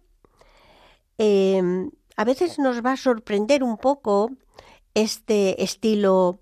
Em, 1.16 1.92
a 2.16 2.24
veces 2.24 2.58
nos 2.58 2.84
va 2.84 2.94
a 2.94 2.96
sorprender 2.96 3.62
un 3.62 3.76
poco 3.76 4.32
este 4.94 5.62
estilo 5.62 6.40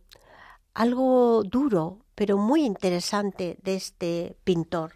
algo 0.73 1.43
duro, 1.45 1.99
pero 2.15 2.39
muy 2.39 2.65
interesante 2.65 3.59
de 3.63 3.75
este 3.75 4.39
pintor, 4.45 4.95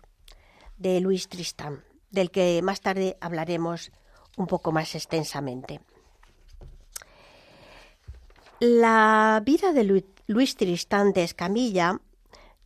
de 0.78 0.98
Luis 1.00 1.28
Tristán, 1.28 1.84
del 2.10 2.30
que 2.30 2.62
más 2.62 2.80
tarde 2.80 3.18
hablaremos 3.20 3.92
un 4.36 4.46
poco 4.46 4.72
más 4.72 4.94
extensamente. 4.94 5.80
La 8.60 9.42
vida 9.44 9.72
de 9.72 10.04
Luis 10.26 10.56
Tristán 10.56 11.12
de 11.12 11.24
Escamilla 11.24 12.00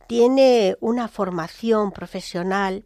tiene 0.07 0.77
una 0.79 1.07
formación 1.07 1.91
profesional 1.91 2.85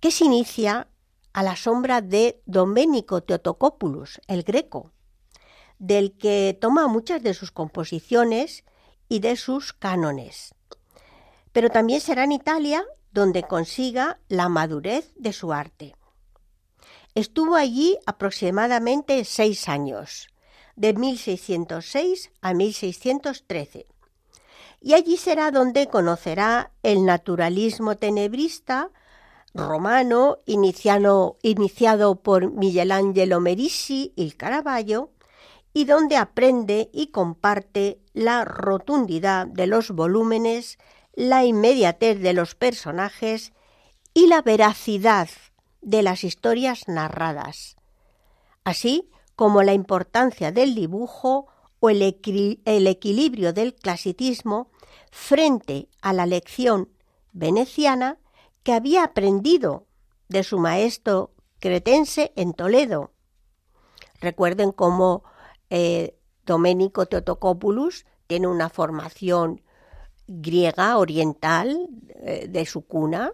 que 0.00 0.10
se 0.10 0.24
inicia 0.24 0.88
a 1.32 1.42
la 1.42 1.56
sombra 1.56 2.00
de 2.00 2.40
Domenico 2.46 3.22
Teotocopoulos, 3.22 4.20
el 4.28 4.44
greco, 4.44 4.92
del 5.78 6.16
que 6.16 6.56
toma 6.60 6.86
muchas 6.86 7.22
de 7.22 7.34
sus 7.34 7.50
composiciones 7.50 8.64
y 9.08 9.18
de 9.18 9.36
sus 9.36 9.72
cánones. 9.72 10.54
Pero 11.52 11.68
también 11.70 12.00
será 12.00 12.24
en 12.24 12.32
Italia 12.32 12.84
donde 13.12 13.42
consiga 13.42 14.18
la 14.28 14.48
madurez 14.48 15.12
de 15.16 15.32
su 15.32 15.52
arte. 15.52 15.94
Estuvo 17.14 17.54
allí 17.54 17.96
aproximadamente 18.06 19.24
seis 19.24 19.68
años, 19.68 20.28
de 20.74 20.94
1606 20.94 22.32
a 22.40 22.54
1613, 22.54 23.86
y 24.80 24.94
allí 24.94 25.16
será 25.16 25.52
donde 25.52 25.86
conocerá 25.86 26.72
el 26.82 27.04
naturalismo 27.04 27.96
tenebrista 27.96 28.90
romano 29.54 30.38
iniciado, 30.44 31.36
iniciado 31.42 32.16
por 32.16 32.50
Michelangelo 32.50 33.40
Merisi 33.40 34.12
y 34.16 34.32
Caravaggio, 34.32 35.12
y 35.72 35.84
donde 35.84 36.16
aprende 36.16 36.90
y 36.92 37.08
comparte 37.08 38.00
la 38.12 38.44
rotundidad 38.44 39.46
de 39.46 39.68
los 39.68 39.92
volúmenes, 39.92 40.78
la 41.14 41.44
inmediatez 41.44 42.18
de 42.18 42.32
los 42.32 42.56
personajes 42.56 43.52
y 44.14 44.26
la 44.26 44.42
veracidad 44.42 45.28
de 45.84 46.02
las 46.02 46.24
historias 46.24 46.88
narradas, 46.88 47.76
así 48.64 49.10
como 49.36 49.62
la 49.62 49.74
importancia 49.74 50.50
del 50.50 50.74
dibujo 50.74 51.46
o 51.80 51.90
el, 51.90 52.02
equilibrio 52.02 53.52
del 53.52 53.74
clasicismo 53.74 54.70
frente 55.10 55.88
a 56.00 56.12
la 56.12 56.26
lección 56.26 56.88
veneciana 57.32 58.18
que 58.62 58.72
había 58.72 59.04
aprendido 59.04 59.86
de 60.28 60.42
su 60.42 60.58
maestro 60.58 61.34
cretense 61.58 62.32
en 62.36 62.54
Toledo. 62.54 63.12
Recuerden 64.20 64.72
cómo 64.72 65.24
eh, 65.68 66.18
Domenico 66.46 67.06
Teotocopoulos 67.06 68.06
tiene 68.26 68.46
una 68.46 68.70
formación 68.70 69.62
griega 70.26 70.96
oriental 70.96 71.88
eh, 72.14 72.46
de 72.48 72.64
su 72.64 72.86
cuna, 72.86 73.32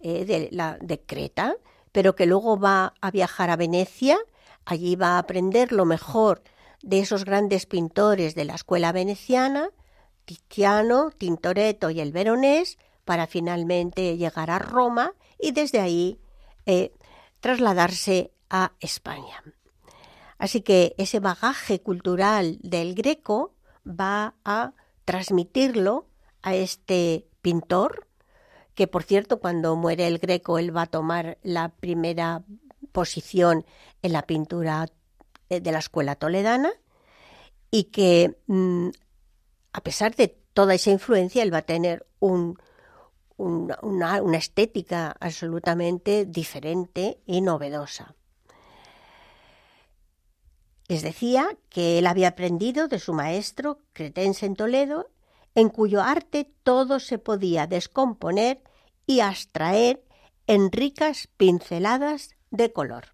eh, 0.00 0.24
de, 0.24 0.48
la, 0.52 0.78
de 0.80 1.02
Creta, 1.02 1.56
pero 1.92 2.14
que 2.14 2.26
luego 2.26 2.58
va 2.58 2.94
a 3.00 3.10
viajar 3.10 3.50
a 3.50 3.56
Venecia, 3.56 4.18
allí 4.64 4.96
va 4.96 5.16
a 5.16 5.18
aprender 5.18 5.72
lo 5.72 5.84
mejor 5.84 6.42
de 6.82 7.00
esos 7.00 7.24
grandes 7.24 7.66
pintores 7.66 8.34
de 8.34 8.44
la 8.44 8.54
escuela 8.54 8.92
veneciana, 8.92 9.70
Tiziano, 10.24 11.10
Tintoretto 11.10 11.90
y 11.90 12.00
el 12.00 12.12
Veronés, 12.12 12.78
para 13.04 13.26
finalmente 13.26 14.16
llegar 14.16 14.50
a 14.50 14.58
Roma 14.58 15.14
y 15.38 15.52
desde 15.52 15.80
ahí 15.80 16.20
trasladarse 17.40 18.32
a 18.48 18.72
España. 18.78 19.42
Así 20.38 20.60
que 20.60 20.94
ese 20.96 21.18
bagaje 21.18 21.80
cultural 21.80 22.58
del 22.62 22.94
greco 22.94 23.54
va 23.84 24.34
a 24.44 24.72
transmitirlo 25.04 26.06
a 26.42 26.54
este 26.54 27.26
pintor, 27.42 28.06
que 28.80 28.86
por 28.86 29.02
cierto 29.02 29.40
cuando 29.40 29.76
muere 29.76 30.06
el 30.06 30.16
greco 30.16 30.58
él 30.58 30.74
va 30.74 30.84
a 30.84 30.86
tomar 30.86 31.36
la 31.42 31.68
primera 31.68 32.44
posición 32.92 33.66
en 34.00 34.14
la 34.14 34.22
pintura 34.22 34.86
eh, 35.50 35.60
de 35.60 35.70
la 35.70 35.80
escuela 35.80 36.14
toledana 36.14 36.72
y 37.70 37.84
que 37.92 38.38
mm, 38.46 38.88
a 39.74 39.80
pesar 39.82 40.16
de 40.16 40.28
toda 40.54 40.72
esa 40.72 40.90
influencia 40.90 41.42
él 41.42 41.52
va 41.52 41.58
a 41.58 41.62
tener 41.66 42.06
una, 42.20 42.56
una 43.36 44.38
estética 44.38 45.14
absolutamente 45.20 46.24
diferente 46.24 47.20
y 47.26 47.42
novedosa. 47.42 48.14
Les 50.88 51.02
decía 51.02 51.54
que 51.68 51.98
él 51.98 52.06
había 52.06 52.28
aprendido 52.28 52.88
de 52.88 52.98
su 52.98 53.12
maestro 53.12 53.80
cretense 53.92 54.46
en 54.46 54.56
Toledo, 54.56 55.10
en 55.54 55.68
cuyo 55.68 56.00
arte 56.00 56.50
todo 56.62 56.98
se 56.98 57.18
podía 57.18 57.66
descomponer 57.66 58.62
y 59.10 59.18
abstraer 59.18 60.04
en 60.46 60.70
ricas 60.70 61.28
pinceladas 61.36 62.36
de 62.52 62.72
color. 62.72 63.06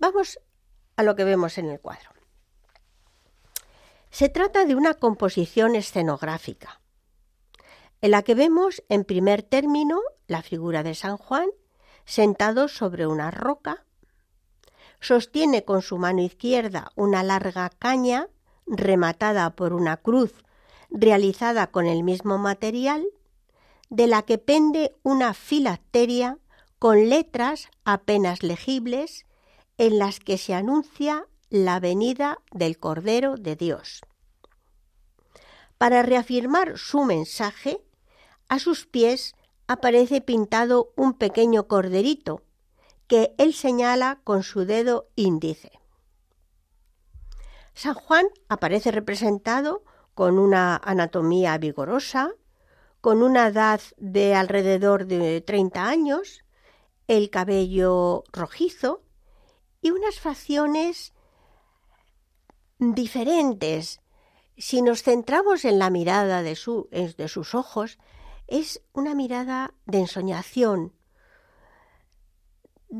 Vamos 0.00 0.40
a 0.96 1.04
lo 1.04 1.14
que 1.14 1.22
vemos 1.22 1.56
en 1.56 1.70
el 1.70 1.78
cuadro. 1.78 2.10
Se 4.10 4.28
trata 4.28 4.64
de 4.64 4.74
una 4.74 4.94
composición 4.94 5.76
escenográfica, 5.76 6.80
en 8.00 8.10
la 8.10 8.22
que 8.22 8.34
vemos 8.34 8.82
en 8.88 9.04
primer 9.04 9.44
término 9.44 10.00
la 10.26 10.42
figura 10.42 10.82
de 10.82 10.96
San 10.96 11.16
Juan 11.16 11.48
sentado 12.04 12.66
sobre 12.66 13.06
una 13.06 13.30
roca 13.30 13.84
sostiene 14.98 15.64
con 15.64 15.80
su 15.80 15.96
mano 15.96 16.22
izquierda 16.22 16.90
una 16.96 17.22
larga 17.22 17.70
caña 17.70 18.28
rematada 18.66 19.50
por 19.50 19.74
una 19.74 19.96
cruz 19.96 20.34
realizada 20.90 21.68
con 21.68 21.86
el 21.86 22.02
mismo 22.02 22.36
material, 22.36 23.06
de 23.90 24.06
la 24.06 24.22
que 24.22 24.38
pende 24.38 24.96
una 25.02 25.34
filacteria 25.34 26.38
con 26.78 27.08
letras 27.08 27.68
apenas 27.84 28.42
legibles 28.42 29.26
en 29.76 29.98
las 29.98 30.20
que 30.20 30.38
se 30.38 30.54
anuncia 30.54 31.26
la 31.50 31.80
venida 31.80 32.38
del 32.52 32.78
Cordero 32.78 33.36
de 33.36 33.56
Dios. 33.56 34.00
Para 35.76 36.02
reafirmar 36.02 36.78
su 36.78 37.04
mensaje, 37.04 37.82
a 38.48 38.58
sus 38.58 38.86
pies 38.86 39.34
aparece 39.66 40.20
pintado 40.20 40.92
un 40.96 41.14
pequeño 41.14 41.66
corderito, 41.66 42.42
que 43.06 43.34
él 43.38 43.54
señala 43.54 44.20
con 44.22 44.42
su 44.42 44.64
dedo 44.64 45.08
índice. 45.16 45.72
San 47.74 47.94
Juan 47.94 48.26
aparece 48.48 48.90
representado 48.90 49.82
con 50.14 50.38
una 50.38 50.76
anatomía 50.76 51.56
vigorosa, 51.58 52.32
con 53.00 53.22
una 53.22 53.48
edad 53.48 53.80
de 53.96 54.34
alrededor 54.34 55.06
de 55.06 55.40
30 55.40 55.88
años, 55.88 56.44
el 57.08 57.30
cabello 57.30 58.24
rojizo 58.32 59.02
y 59.80 59.90
unas 59.90 60.20
facciones 60.20 61.12
diferentes. 62.78 64.00
Si 64.56 64.82
nos 64.82 65.02
centramos 65.02 65.64
en 65.64 65.78
la 65.78 65.90
mirada 65.90 66.42
de, 66.42 66.58
de 67.16 67.28
sus 67.28 67.54
ojos, 67.54 67.98
es 68.46 68.82
una 68.92 69.14
mirada 69.14 69.74
de 69.86 70.00
ensoñación. 70.00 70.92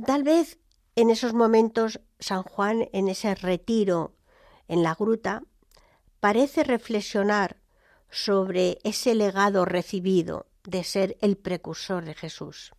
Tal 0.06 0.22
vez 0.22 0.58
en 0.96 1.10
esos 1.10 1.34
momentos 1.34 2.00
San 2.18 2.42
Juan, 2.42 2.88
en 2.92 3.08
ese 3.08 3.34
retiro 3.34 4.14
en 4.68 4.82
la 4.82 4.94
gruta, 4.94 5.42
parece 6.20 6.64
reflexionar 6.64 7.60
sobre 8.11 8.79
ese 8.85 9.14
legado 9.14 9.64
recibido 9.64 10.46
de 10.64 10.85
ser 10.85 11.16
el 11.20 11.37
precursor 11.37 12.05
de 12.05 12.14
Jesús. 12.14 12.73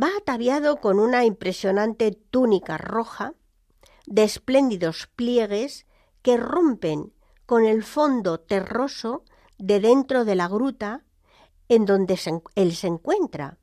Va 0.00 0.08
ataviado 0.18 0.80
con 0.80 0.98
una 0.98 1.24
impresionante 1.24 2.12
túnica 2.12 2.76
roja 2.76 3.34
de 4.06 4.24
espléndidos 4.24 5.08
pliegues 5.16 5.86
que 6.22 6.36
rompen 6.36 7.14
con 7.46 7.64
el 7.64 7.84
fondo 7.84 8.40
terroso 8.40 9.24
de 9.58 9.80
dentro 9.80 10.24
de 10.24 10.34
la 10.34 10.48
gruta 10.48 11.04
en 11.68 11.86
donde 11.86 12.18
él 12.54 12.74
se 12.74 12.86
encuentra. 12.86 13.58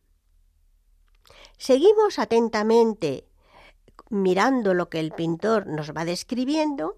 Seguimos 1.58 2.20
atentamente 2.20 3.28
mirando 4.10 4.74
lo 4.74 4.90
que 4.90 5.00
el 5.00 5.12
pintor 5.12 5.68
nos 5.68 5.92
va 5.92 6.06
describiendo 6.06 6.98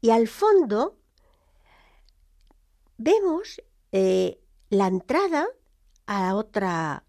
y 0.00 0.10
al 0.10 0.28
fondo 0.28 0.98
vemos 2.98 3.62
eh, 3.92 4.40
la 4.70 4.86
entrada 4.86 5.46
a 6.06 6.34
otra 6.34 7.02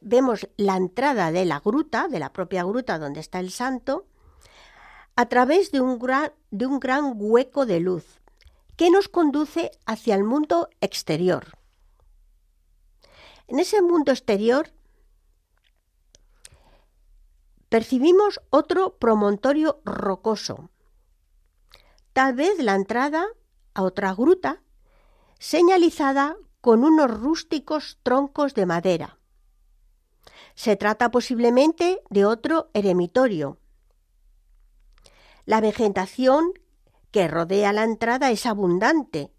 vemos 0.00 0.48
la 0.56 0.76
entrada 0.76 1.30
de 1.30 1.44
la 1.44 1.60
gruta, 1.60 2.08
de 2.08 2.18
la 2.18 2.32
propia 2.32 2.64
gruta 2.64 2.98
donde 2.98 3.20
está 3.20 3.38
el 3.38 3.50
santo, 3.50 4.06
a 5.14 5.26
través 5.26 5.72
de 5.72 5.80
un, 5.80 5.98
gran, 5.98 6.32
de 6.50 6.66
un 6.66 6.80
gran 6.80 7.12
hueco 7.16 7.66
de 7.66 7.80
luz 7.80 8.20
que 8.76 8.90
nos 8.90 9.08
conduce 9.08 9.70
hacia 9.86 10.14
el 10.14 10.24
mundo 10.24 10.68
exterior. 10.80 11.58
En 13.46 13.58
ese 13.58 13.80
mundo 13.80 14.12
exterior 14.12 14.72
percibimos 17.68 18.40
otro 18.50 18.96
promontorio 18.98 19.80
rocoso, 19.84 20.70
tal 22.12 22.34
vez 22.34 22.58
la 22.58 22.74
entrada 22.74 23.26
a 23.74 23.82
otra 23.82 24.12
gruta, 24.14 24.62
señalizada 25.38 26.36
con 26.60 26.84
unos 26.84 27.10
rústicos 27.10 27.98
troncos 28.02 28.54
de 28.54 28.66
madera. 28.66 29.18
Se 30.54 30.76
trata 30.76 31.10
posiblemente 31.10 32.02
de 32.10 32.24
otro 32.24 32.70
eremitorio. 32.74 33.58
La 35.44 35.60
vegetación 35.60 36.52
que 37.10 37.28
rodea 37.28 37.72
la 37.72 37.84
entrada 37.84 38.30
es 38.30 38.46
abundante, 38.46 39.32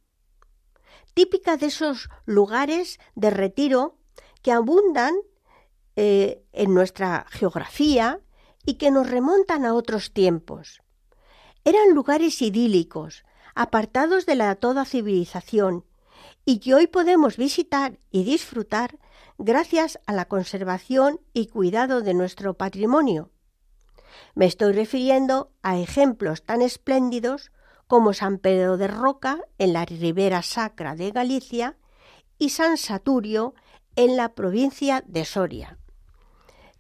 típica 1.14 1.58
de 1.58 1.66
esos 1.66 2.10
lugares 2.26 3.00
de 3.16 3.32
retiro 3.32 3.98
que 4.44 4.52
abundan 4.52 5.16
eh, 5.96 6.46
en 6.54 6.76
nuestra 6.76 7.26
geografía 7.30 8.22
y 8.64 8.76
que 8.76 8.92
nos 8.92 9.10
remontan 9.10 9.66
a 9.66 9.74
otros 9.74 10.14
tiempos. 10.14 10.82
Eran 11.66 11.96
lugares 11.96 12.42
idílicos, 12.42 13.26
apartados 13.56 14.28
de 14.28 14.36
la 14.36 14.54
toda 14.56 14.86
civilización, 14.86 15.84
y 16.48 16.60
que 16.60 16.74
hoy 16.74 16.88
podemos 16.88 17.36
visitar 17.36 18.00
y 18.10 18.24
disfrutar 18.24 18.98
gracias 19.38 20.00
a 20.06 20.14
la 20.14 20.30
conservación 20.30 21.20
y 21.34 21.48
cuidado 21.48 22.00
de 22.00 22.14
nuestro 22.14 22.54
patrimonio. 22.54 23.32
Me 24.34 24.46
estoy 24.46 24.72
refiriendo 24.72 25.52
a 25.62 25.78
ejemplos 25.78 26.44
tan 26.44 26.62
espléndidos 26.62 27.52
como 27.88 28.14
San 28.14 28.38
Pedro 28.38 28.78
de 28.78 28.88
Roca 28.88 29.42
en 29.58 29.74
la 29.74 29.84
ribera 29.84 30.42
sacra 30.42 30.96
de 30.96 31.12
Galicia 31.12 31.76
y 32.40 32.52
San 32.52 32.78
Saturio 32.78 33.54
en 33.98 34.16
la 34.16 34.34
provincia 34.34 35.04
de 35.06 35.26
Soria 35.26 35.78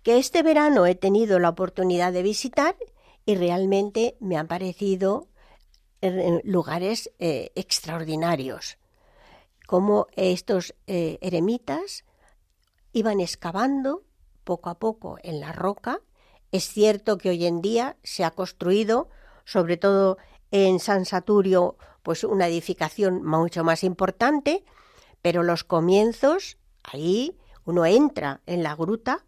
que 0.08 0.18
este 0.18 0.42
verano 0.42 0.86
he 0.86 0.96
tenido 0.96 1.38
la 1.38 1.50
oportunidad 1.50 2.14
de 2.14 2.24
visitar 2.24 2.78
y 3.26 3.36
realmente 3.36 4.16
me 4.22 4.38
han 4.38 4.48
parecido 4.48 5.28
eh, 6.02 6.40
lugares 6.46 7.12
eh, 7.20 7.52
extraordinarios, 7.56 8.78
como 9.68 10.08
estos 10.16 10.74
eh, 10.88 11.20
eremitas 11.22 12.06
iban 12.94 13.20
excavando 13.20 14.04
poco 14.44 14.70
a 14.70 14.80
poco 14.80 15.18
en 15.22 15.40
la 15.40 15.52
roca. 15.52 16.00
Es 16.52 16.70
cierto 16.70 17.18
que 17.18 17.30
hoy 17.30 17.46
en 17.46 17.62
día 17.62 17.98
se 18.02 18.24
ha 18.24 18.32
construido, 18.32 19.10
sobre 19.44 19.78
todo 19.78 20.18
en 20.52 20.80
San 20.80 21.06
Saturio, 21.06 21.78
pues 22.02 22.24
una 22.24 22.48
edificación 22.48 23.24
mucho 23.24 23.66
más 23.66 23.84
importante, 23.84 24.64
pero 25.22 25.44
los 25.44 25.66
comienzos, 25.66 26.58
ahí 26.82 27.38
uno 27.66 27.86
entra 27.86 28.42
en 28.46 28.64
la 28.64 28.74
gruta 28.74 29.26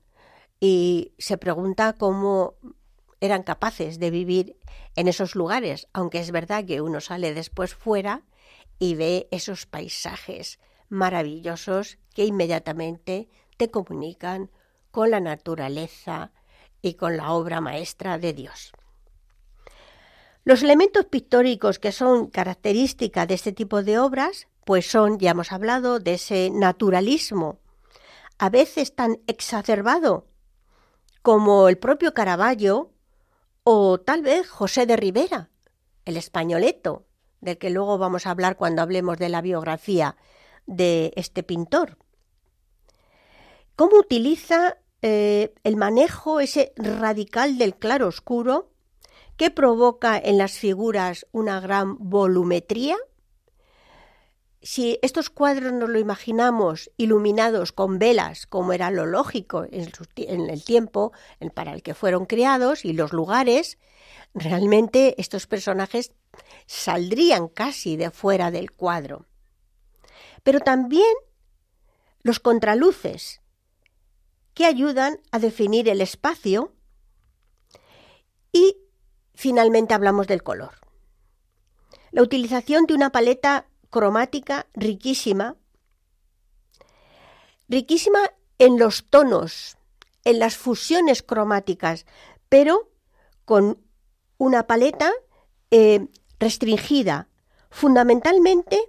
y 0.62 1.12
se 1.18 1.38
pregunta 1.38 1.98
cómo 1.98 2.56
eran 3.20 3.44
capaces 3.44 4.00
de 4.00 4.10
vivir 4.10 4.56
en 4.96 5.10
esos 5.10 5.36
lugares, 5.36 5.90
aunque 5.92 6.20
es 6.22 6.32
verdad 6.32 6.64
que 6.64 6.80
uno 6.80 7.02
sale 7.02 7.34
después 7.34 7.76
fuera 7.76 8.24
y 8.80 8.96
ve 8.96 9.28
esos 9.32 9.66
paisajes 9.66 10.60
maravillosos 10.88 12.00
que 12.16 12.26
inmediatamente 12.26 13.30
te 13.58 13.70
comunican 13.70 14.50
con 14.92 15.12
la 15.12 15.20
naturaleza 15.20 16.32
y 16.82 16.96
con 16.96 17.18
la 17.18 17.32
obra 17.34 17.62
maestra 17.62 18.18
de 18.18 18.34
Dios. 18.34 18.72
Los 20.46 20.64
elementos 20.64 21.06
pictóricos 21.06 21.78
que 21.78 21.92
son 21.92 22.28
característica 22.28 23.26
de 23.26 23.36
este 23.36 23.52
tipo 23.52 23.84
de 23.84 24.00
obras, 24.00 24.48
pues 24.66 24.90
son, 24.90 25.20
ya 25.20 25.32
hemos 25.32 25.52
hablado, 25.52 26.00
de 26.00 26.16
ese 26.16 26.50
naturalismo, 26.52 27.60
a 28.38 28.50
veces 28.50 28.96
tan 28.96 29.20
exacerbado 29.28 30.28
como 31.22 31.68
el 31.68 31.78
propio 31.78 32.14
Caravaggio 32.14 32.94
o 33.64 34.00
tal 34.00 34.22
vez 34.22 34.50
José 34.50 34.86
de 34.86 34.96
Rivera, 34.96 35.50
el 36.06 36.18
españoleto, 36.18 37.06
del 37.42 37.58
que 37.58 37.70
luego 37.70 37.98
vamos 37.98 38.26
a 38.26 38.32
hablar 38.32 38.58
cuando 38.58 38.82
hablemos 38.82 39.18
de 39.18 39.30
la 39.30 39.42
biografía 39.42 40.16
de 40.66 41.14
este 41.16 41.44
pintor. 41.44 41.98
¿Cómo 43.76 43.98
utiliza 43.98 44.78
eh, 45.02 45.54
el 45.64 45.78
manejo 45.78 46.40
ese 46.40 46.74
radical 46.76 47.58
del 47.58 47.76
claro 47.76 48.08
oscuro 48.08 48.72
que 49.38 49.52
provoca 49.52 50.18
en 50.18 50.38
las 50.38 50.52
figuras 50.54 51.26
una 51.32 51.62
gran 51.62 51.98
volumetría 51.98 52.98
si 54.62 55.00
estos 55.02 55.30
cuadros 55.30 55.72
nos 55.72 55.90
lo 55.90 56.00
imaginamos 56.00 56.92
iluminados 56.98 57.72
con 57.72 57.98
velas, 57.98 58.46
como 58.46 58.74
era 58.74 58.92
lo 58.92 59.06
lógico 59.06 59.66
en, 59.72 60.50
el 60.50 60.64
tiempo 60.64 61.14
para 61.54 61.74
el 61.74 61.82
que 61.82 61.94
fueron 61.94 62.26
creados 62.26 62.84
y 62.84 62.94
los 62.94 63.14
lugares, 63.14 63.78
realmente 64.34 65.16
estos 65.18 65.48
personajes 65.48 66.12
saldrían 66.70 67.48
casi 67.48 67.98
de 67.98 68.12
fuera 68.12 68.52
del 68.52 68.72
cuadro. 68.72 69.26
Pero 70.44 70.60
también 70.60 71.12
los 72.22 72.40
contraluces, 72.40 73.42
que 74.54 74.66
ayudan 74.66 75.20
a 75.32 75.40
definir 75.40 75.90
el 75.90 76.00
espacio. 76.00 76.76
Y 78.52 78.78
finalmente 79.34 79.96
hablamos 79.96 80.28
del 80.28 80.44
color. 80.44 80.76
La 82.12 82.22
utilización 82.22 82.86
de 82.86 82.94
una 82.94 83.12
paleta 83.12 83.68
cromática 83.90 84.68
riquísima, 84.76 85.56
riquísima 87.68 88.20
en 88.60 88.78
los 88.78 89.06
tonos, 89.10 89.76
en 90.24 90.38
las 90.38 90.56
fusiones 90.56 91.24
cromáticas, 91.24 92.06
pero 92.48 92.92
con 93.46 93.84
una 94.38 94.68
paleta 94.68 95.12
eh, 95.72 96.08
restringida 96.40 97.28
fundamentalmente 97.70 98.80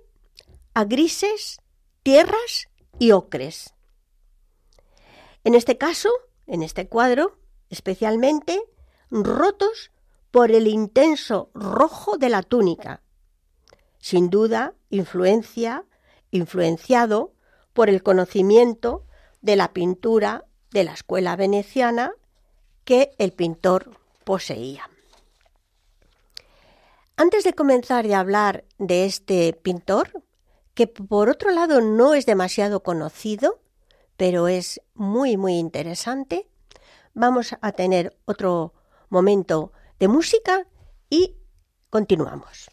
a 0.75 0.85
grises, 0.85 1.61
tierras 2.03 2.69
y 2.99 3.11
ocres. 3.11 3.75
En 5.45 5.55
este 5.55 5.79
caso, 5.79 6.11
en 6.47 6.63
este 6.63 6.89
cuadro, 6.89 7.39
especialmente, 7.69 8.61
rotos 9.11 9.91
por 10.31 10.51
el 10.53 10.69
intenso 10.69 11.51
rojo 11.55 12.17
de 12.19 12.29
la 12.29 12.43
túnica, 12.43 13.03
sin 13.99 14.31
duda 14.31 14.75
influencia, 14.89 15.85
influenciado 16.31 17.33
por 17.73 17.89
el 17.89 18.03
conocimiento 18.03 19.05
de 19.41 19.57
la 19.57 19.73
pintura 19.73 20.45
de 20.71 20.85
la 20.85 20.93
escuela 20.93 21.37
veneciana 21.37 22.13
que 22.85 23.13
el 23.19 23.33
pintor 23.33 23.99
poseía. 24.25 24.89
Antes 27.23 27.45
de 27.45 27.53
comenzar 27.53 28.11
a 28.11 28.19
hablar 28.19 28.65
de 28.79 29.05
este 29.05 29.53
pintor, 29.53 30.25
que 30.73 30.87
por 30.87 31.29
otro 31.29 31.51
lado 31.51 31.83
no 31.83 32.15
es 32.15 32.25
demasiado 32.25 32.83
conocido, 32.83 33.61
pero 34.17 34.49
es 34.49 34.81
muy, 34.95 35.37
muy 35.37 35.59
interesante, 35.59 36.49
vamos 37.13 37.55
a 37.61 37.73
tener 37.73 38.17
otro 38.25 38.73
momento 39.11 39.71
de 39.99 40.09
música 40.09 40.67
y 41.11 41.37
continuamos. 41.91 42.71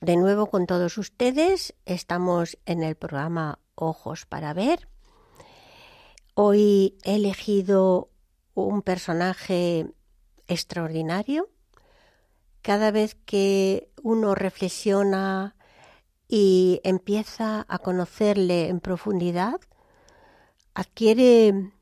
De 0.00 0.16
nuevo 0.16 0.46
con 0.46 0.66
todos 0.66 0.96
ustedes, 0.96 1.74
estamos 1.84 2.58
en 2.64 2.82
el 2.82 2.96
programa 2.96 3.58
Ojos 3.74 4.24
para 4.24 4.54
Ver. 4.54 4.88
Hoy 6.34 6.96
he 7.04 7.16
elegido 7.16 8.08
un 8.54 8.80
personaje 8.80 9.86
extraordinario. 10.48 11.50
Cada 12.62 12.90
vez 12.90 13.14
que 13.26 13.90
uno 14.02 14.34
reflexiona 14.34 15.54
y 16.28 16.80
empieza 16.82 17.66
a 17.68 17.78
conocerle 17.78 18.68
en 18.68 18.80
profundidad, 18.80 19.60
adquiere 20.72 21.72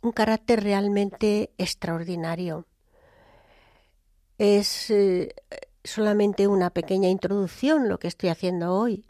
un 0.00 0.12
carácter 0.12 0.62
realmente 0.62 1.52
extraordinario. 1.58 2.66
Es 4.38 4.90
eh, 4.90 5.34
solamente 5.84 6.46
una 6.46 6.70
pequeña 6.70 7.08
introducción 7.08 7.88
lo 7.88 7.98
que 7.98 8.08
estoy 8.08 8.28
haciendo 8.28 8.74
hoy, 8.74 9.04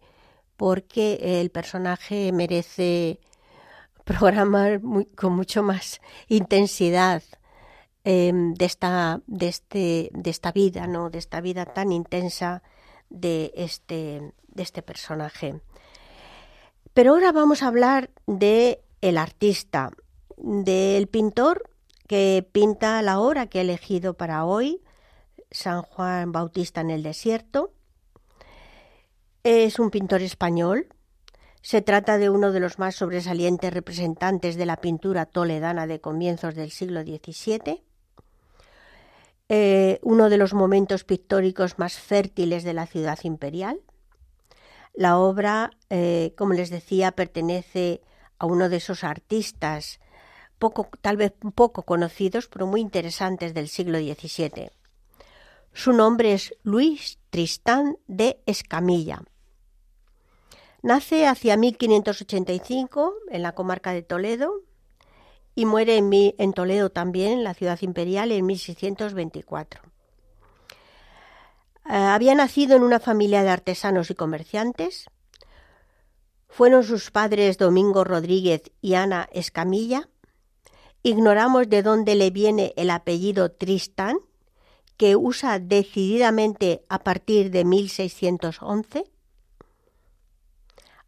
porque 0.56 1.40
el 1.40 1.50
personaje 1.50 2.32
merece 2.32 3.20
programar 4.04 4.80
con 5.16 5.34
mucho 5.34 5.62
más 5.62 6.00
intensidad 6.28 7.22
em, 8.04 8.54
de, 8.54 8.64
esta, 8.64 9.20
de, 9.26 9.48
este, 9.48 10.10
de 10.12 10.30
esta 10.30 10.52
vida, 10.52 10.86
¿no? 10.86 11.10
de 11.10 11.18
esta 11.18 11.40
vida 11.40 11.66
tan 11.66 11.92
intensa 11.92 12.62
de 13.08 13.52
este, 13.54 14.32
de 14.48 14.62
este 14.62 14.82
personaje. 14.82 15.60
Pero 16.94 17.12
ahora 17.12 17.32
vamos 17.32 17.62
a 17.62 17.68
hablar 17.68 18.10
de 18.26 18.82
el 19.00 19.16
artista, 19.18 19.90
del 20.36 21.06
pintor 21.06 21.70
que 22.06 22.46
pinta 22.50 23.00
la 23.02 23.20
obra 23.20 23.46
que 23.46 23.58
he 23.58 23.62
elegido 23.62 24.14
para 24.14 24.44
hoy, 24.44 24.82
San 25.50 25.82
Juan 25.82 26.32
Bautista 26.32 26.80
en 26.80 26.90
el 26.90 27.02
desierto. 27.02 27.72
Es 29.42 29.78
un 29.78 29.90
pintor 29.90 30.22
español. 30.22 30.88
Se 31.62 31.82
trata 31.82 32.18
de 32.18 32.30
uno 32.30 32.52
de 32.52 32.60
los 32.60 32.78
más 32.78 32.94
sobresalientes 32.94 33.72
representantes 33.72 34.56
de 34.56 34.66
la 34.66 34.76
pintura 34.76 35.26
toledana 35.26 35.86
de 35.86 36.00
comienzos 36.00 36.54
del 36.54 36.70
siglo 36.70 37.02
XVII. 37.02 37.82
Eh, 39.48 39.98
uno 40.02 40.30
de 40.30 40.38
los 40.38 40.54
momentos 40.54 41.04
pictóricos 41.04 41.78
más 41.78 41.94
fértiles 41.94 42.62
de 42.64 42.72
la 42.72 42.86
ciudad 42.86 43.18
imperial. 43.24 43.80
La 44.94 45.18
obra, 45.18 45.70
eh, 45.90 46.34
como 46.36 46.52
les 46.52 46.70
decía, 46.70 47.12
pertenece 47.12 48.00
a 48.38 48.46
uno 48.46 48.68
de 48.68 48.76
esos 48.76 49.04
artistas 49.04 50.00
poco, 50.58 50.88
tal 51.00 51.16
vez 51.16 51.32
poco 51.54 51.82
conocidos, 51.82 52.48
pero 52.48 52.66
muy 52.66 52.80
interesantes 52.80 53.54
del 53.54 53.68
siglo 53.68 53.98
XVII. 53.98 54.70
Su 55.72 55.92
nombre 55.92 56.32
es 56.32 56.54
Luis 56.62 57.18
Tristán 57.30 57.96
de 58.06 58.42
Escamilla. 58.46 59.22
Nace 60.82 61.26
hacia 61.26 61.56
1585 61.56 63.14
en 63.30 63.42
la 63.42 63.52
comarca 63.52 63.92
de 63.92 64.02
Toledo 64.02 64.62
y 65.54 65.66
muere 65.66 65.96
en, 65.96 66.10
en 66.12 66.52
Toledo 66.52 66.90
también, 66.90 67.32
en 67.32 67.44
la 67.44 67.54
ciudad 67.54 67.78
imperial, 67.82 68.32
en 68.32 68.46
1624. 68.46 69.82
Eh, 71.90 71.94
había 71.94 72.34
nacido 72.34 72.76
en 72.76 72.82
una 72.82 73.00
familia 73.00 73.42
de 73.42 73.50
artesanos 73.50 74.10
y 74.10 74.14
comerciantes. 74.14 75.06
Fueron 76.48 76.82
sus 76.84 77.10
padres 77.10 77.58
Domingo 77.58 78.04
Rodríguez 78.04 78.62
y 78.80 78.94
Ana 78.94 79.28
Escamilla. 79.32 80.08
Ignoramos 81.02 81.68
de 81.68 81.82
dónde 81.82 82.14
le 82.14 82.30
viene 82.30 82.72
el 82.76 82.90
apellido 82.90 83.52
Tristán, 83.52 84.18
que 85.00 85.16
usa 85.16 85.58
decididamente 85.58 86.84
a 86.90 86.98
partir 86.98 87.50
de 87.50 87.64
1611. 87.64 89.10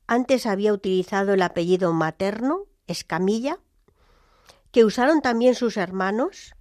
Antes 0.07 0.47
había 0.47 0.73
utilizado 0.73 1.35
el 1.35 1.43
apellido 1.43 1.93
materno, 1.93 2.65
Escamilla, 2.87 3.59
que 4.71 4.87
usaron 4.87 5.21
también 5.21 5.55
sus 5.55 5.77
hermanos, 5.77 6.55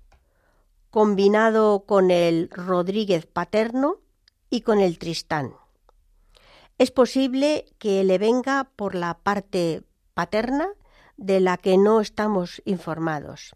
combinado 0.89 1.85
con 1.85 2.11
el 2.11 2.49
Rodríguez 2.49 3.27
paterno 3.27 4.01
y 4.49 4.59
con 4.59 4.81
el 4.81 4.99
Tristán. 4.99 5.53
Es 6.79 6.91
posible 6.91 7.63
que 7.77 8.03
le 8.03 8.17
venga 8.17 8.65
por 8.75 8.93
la 8.93 9.17
parte 9.19 9.83
paterna 10.13 10.67
de 11.15 11.39
la 11.39 11.55
que 11.55 11.77
no 11.77 12.01
estamos 12.01 12.61
informados. 12.65 13.55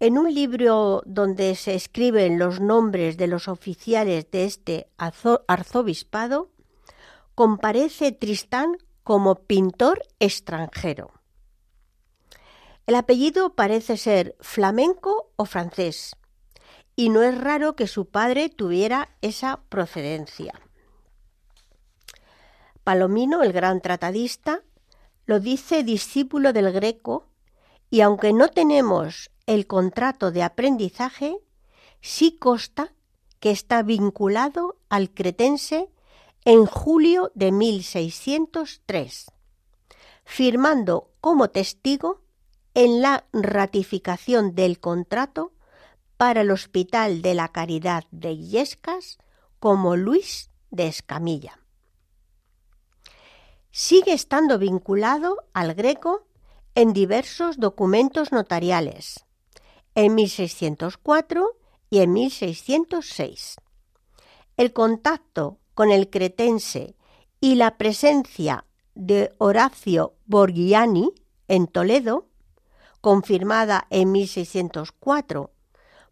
En 0.00 0.18
un 0.18 0.34
libro 0.34 1.02
donde 1.06 1.54
se 1.54 1.74
escriben 1.74 2.38
los 2.38 2.60
nombres 2.60 3.16
de 3.16 3.28
los 3.28 3.46
oficiales 3.46 4.28
de 4.30 4.44
este 4.44 4.88
arzobispado, 4.98 6.50
comparece 7.34 8.10
Tristán 8.10 8.76
como 9.04 9.36
pintor 9.36 10.02
extranjero. 10.18 11.12
El 12.86 12.96
apellido 12.96 13.54
parece 13.54 13.96
ser 13.96 14.36
flamenco 14.40 15.30
o 15.36 15.44
francés, 15.44 16.16
y 16.96 17.08
no 17.08 17.22
es 17.22 17.40
raro 17.40 17.76
que 17.76 17.86
su 17.86 18.06
padre 18.06 18.48
tuviera 18.48 19.16
esa 19.22 19.62
procedencia. 19.68 20.60
Palomino, 22.82 23.42
el 23.42 23.52
gran 23.52 23.80
tratadista, 23.80 24.62
lo 25.24 25.40
dice 25.40 25.82
discípulo 25.82 26.52
del 26.52 26.70
Greco, 26.72 27.28
y 27.90 28.00
aunque 28.00 28.32
no 28.32 28.48
tenemos 28.48 29.30
el 29.46 29.66
contrato 29.66 30.30
de 30.30 30.42
aprendizaje, 30.42 31.38
sí 32.00 32.36
consta 32.38 32.92
que 33.40 33.50
está 33.50 33.82
vinculado 33.82 34.76
al 34.88 35.10
cretense 35.10 35.90
en 36.44 36.66
julio 36.66 37.30
de 37.34 37.52
1603, 37.52 39.30
firmando 40.24 41.10
como 41.20 41.50
testigo 41.50 42.22
en 42.74 43.02
la 43.02 43.26
ratificación 43.32 44.54
del 44.54 44.80
contrato 44.80 45.52
para 46.16 46.42
el 46.42 46.50
Hospital 46.50 47.22
de 47.22 47.34
la 47.34 47.48
Caridad 47.48 48.04
de 48.10 48.32
Illescas 48.32 49.18
como 49.58 49.96
Luis 49.96 50.50
de 50.70 50.86
Escamilla. 50.86 51.60
Sigue 53.70 54.12
estando 54.12 54.58
vinculado 54.58 55.44
al 55.52 55.74
greco 55.74 56.26
en 56.74 56.92
diversos 56.92 57.58
documentos 57.58 58.32
notariales, 58.32 59.23
en 59.94 60.14
1604 60.14 61.56
y 61.90 62.00
en 62.00 62.12
1606. 62.12 63.56
El 64.56 64.72
contacto 64.72 65.58
con 65.74 65.90
el 65.90 66.10
cretense 66.10 66.96
y 67.40 67.56
la 67.56 67.76
presencia 67.76 68.64
de 68.94 69.34
Horacio 69.38 70.14
Borgiani 70.26 71.12
en 71.48 71.66
Toledo, 71.66 72.28
confirmada 73.00 73.86
en 73.90 74.12
1604 74.12 75.50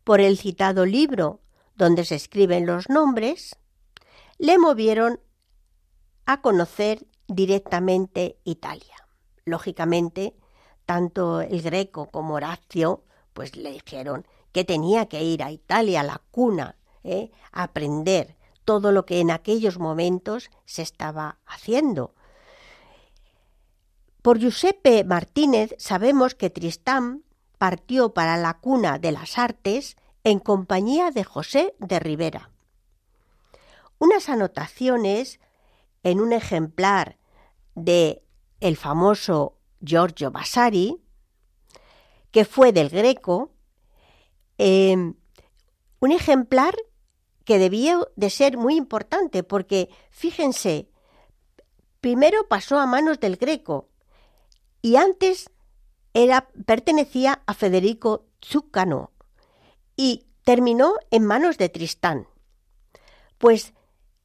por 0.04 0.20
el 0.20 0.36
citado 0.36 0.84
libro 0.84 1.40
donde 1.74 2.04
se 2.04 2.16
escriben 2.16 2.66
los 2.66 2.88
nombres, 2.88 3.56
le 4.38 4.58
movieron 4.58 5.20
a 6.26 6.42
conocer 6.42 7.06
directamente 7.28 8.38
Italia. 8.44 9.08
Lógicamente, 9.44 10.36
tanto 10.84 11.40
el 11.40 11.62
greco 11.62 12.10
como 12.10 12.34
Horacio 12.34 13.04
pues 13.32 13.56
le 13.56 13.72
dijeron 13.72 14.26
que 14.52 14.64
tenía 14.64 15.06
que 15.06 15.22
ir 15.22 15.42
a 15.42 15.50
Italia, 15.50 16.02
la 16.02 16.20
cuna, 16.30 16.76
¿eh? 17.04 17.30
a 17.52 17.64
aprender 17.64 18.36
todo 18.64 18.92
lo 18.92 19.06
que 19.06 19.20
en 19.20 19.30
aquellos 19.30 19.78
momentos 19.78 20.50
se 20.64 20.82
estaba 20.82 21.38
haciendo. 21.46 22.14
Por 24.22 24.38
Giuseppe 24.38 25.02
Martínez 25.04 25.74
sabemos 25.78 26.34
que 26.34 26.50
Tristán 26.50 27.24
partió 27.58 28.14
para 28.14 28.36
la 28.36 28.54
cuna 28.54 28.98
de 28.98 29.12
las 29.12 29.38
artes 29.38 29.96
en 30.24 30.38
compañía 30.38 31.10
de 31.10 31.24
José 31.24 31.74
de 31.78 31.98
Rivera. 31.98 32.50
Unas 33.98 34.28
anotaciones 34.28 35.40
en 36.02 36.20
un 36.20 36.32
ejemplar 36.32 37.18
de 37.74 38.22
el 38.60 38.76
famoso 38.76 39.56
Giorgio 39.80 40.30
Vasari, 40.30 41.00
que 42.32 42.44
fue 42.44 42.72
del 42.72 42.88
Greco, 42.88 43.52
eh, 44.58 44.96
un 46.00 46.12
ejemplar 46.12 46.74
que 47.44 47.58
debió 47.58 48.10
de 48.16 48.30
ser 48.30 48.56
muy 48.56 48.74
importante 48.76 49.42
porque, 49.44 49.88
fíjense, 50.10 50.88
primero 52.00 52.48
pasó 52.48 52.80
a 52.80 52.86
manos 52.86 53.20
del 53.20 53.36
Greco 53.36 53.88
y 54.80 54.96
antes 54.96 55.50
era, 56.14 56.48
pertenecía 56.66 57.42
a 57.46 57.54
Federico 57.54 58.26
Zuccano 58.44 59.12
y 59.96 60.26
terminó 60.44 60.94
en 61.10 61.24
manos 61.24 61.58
de 61.58 61.68
Tristán. 61.68 62.26
Pues 63.38 63.74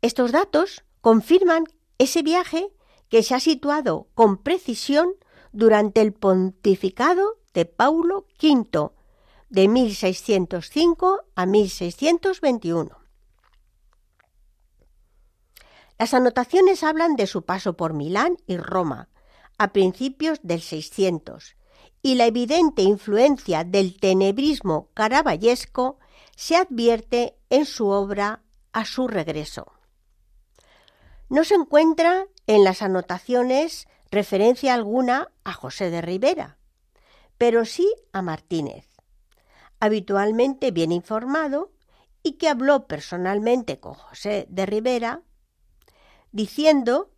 estos 0.02 0.32
datos 0.32 0.84
confirman 1.02 1.65
ese 1.98 2.22
viaje 2.22 2.70
que 3.10 3.24
se 3.24 3.36
ha 3.36 3.39
situado 3.39 4.08
con 4.13 4.38
precisión 4.38 5.13
durante 5.52 6.02
el 6.02 6.13
pontificado 6.13 7.37
de 7.58 7.65
Paulo 7.65 8.28
V 8.39 8.91
de 9.50 9.67
1605 9.67 11.24
a 11.34 11.46
1621. 11.48 12.96
Las 15.98 16.13
anotaciones 16.13 16.84
hablan 16.84 17.15
de 17.15 17.26
su 17.26 17.46
paso 17.46 17.76
por 17.76 17.93
Milán 17.93 18.38
y 18.46 18.58
Roma 18.58 19.10
a 19.58 19.74
principios 19.74 20.39
del 20.43 20.62
600 20.62 21.56
y 22.04 22.13
la 22.13 22.28
evidente 22.28 22.84
influencia 22.84 23.63
del 23.63 24.00
tenebrismo 24.00 24.91
caravallesco 24.93 25.98
se 26.36 26.58
advierte 26.58 27.39
en 27.50 27.65
su 27.65 27.88
obra 27.88 28.43
a 28.72 28.86
su 28.86 29.08
regreso. 29.08 29.72
No 31.28 31.43
se 31.43 31.56
encuentra 31.56 32.28
en 32.46 32.63
las 32.63 32.84
anotaciones 32.84 33.88
referencia 34.12 34.76
alguna 34.76 35.32
a 35.43 35.54
José 35.54 35.89
de 35.89 36.04
Rivera, 36.04 36.57
pero 37.38 37.65
sí 37.65 37.93
a 38.13 38.21
Martínez, 38.21 38.86
habitualmente 39.80 40.71
bien 40.71 40.91
informado 40.91 41.71
y 42.23 42.34
que 42.34 42.50
habló 42.50 42.88
personalmente 42.88 43.80
con 43.80 43.93
José 43.93 44.47
de 44.50 44.65
Rivera, 44.65 45.21
diciendo 46.32 47.12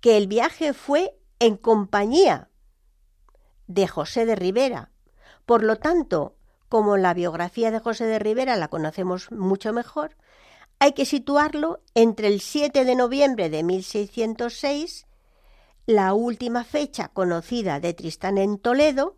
que 0.00 0.16
el 0.16 0.26
viaje 0.26 0.72
fue 0.72 1.18
en 1.38 1.56
compañía 1.56 2.50
de 3.66 3.88
José 3.88 4.26
de 4.26 4.36
Rivera. 4.36 4.92
Por 5.44 5.62
lo 5.62 5.76
tanto, 5.76 6.36
como 6.68 6.96
la 6.96 7.14
biografía 7.14 7.70
de 7.70 7.80
José 7.80 8.06
de 8.06 8.18
Rivera 8.18 8.56
la 8.56 8.68
conocemos 8.68 9.30
mucho 9.32 9.72
mejor, 9.72 10.16
hay 10.78 10.92
que 10.92 11.06
situarlo 11.06 11.80
entre 11.94 12.28
el 12.28 12.40
7 12.40 12.84
de 12.84 12.94
noviembre 12.94 13.48
de 13.48 13.62
1606, 13.62 15.06
la 15.86 16.12
última 16.14 16.64
fecha 16.64 17.08
conocida 17.08 17.80
de 17.80 17.94
Tristán 17.94 18.38
en 18.38 18.58
Toledo, 18.58 19.16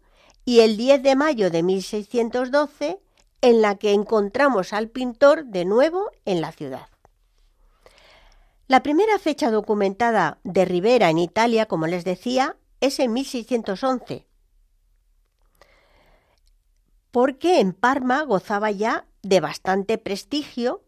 y 0.49 0.61
el 0.61 0.79
10 0.79 1.03
de 1.03 1.15
mayo 1.15 1.51
de 1.51 1.63
1612, 1.63 2.99
en 3.43 3.61
la 3.61 3.75
que 3.75 3.93
encontramos 3.93 4.73
al 4.73 4.89
pintor 4.89 5.45
de 5.45 5.67
nuevo 5.67 6.11
en 6.25 6.41
la 6.41 6.53
ciudad. 6.53 6.89
La 8.67 8.83
primera 8.83 9.19
fecha 9.19 9.51
documentada 9.51 10.39
de 10.45 10.65
Rivera 10.65 11.11
en 11.11 11.19
Italia, 11.19 11.67
como 11.67 11.87
les 11.87 12.03
decía, 12.03 12.57
es 12.81 12.99
en 12.99 13.13
1611, 13.13 14.27
porque 17.11 17.61
en 17.61 17.75
Parma 17.75 18.23
gozaba 18.23 18.71
ya 18.71 19.05
de 19.21 19.41
bastante 19.41 19.99
prestigio 19.99 20.83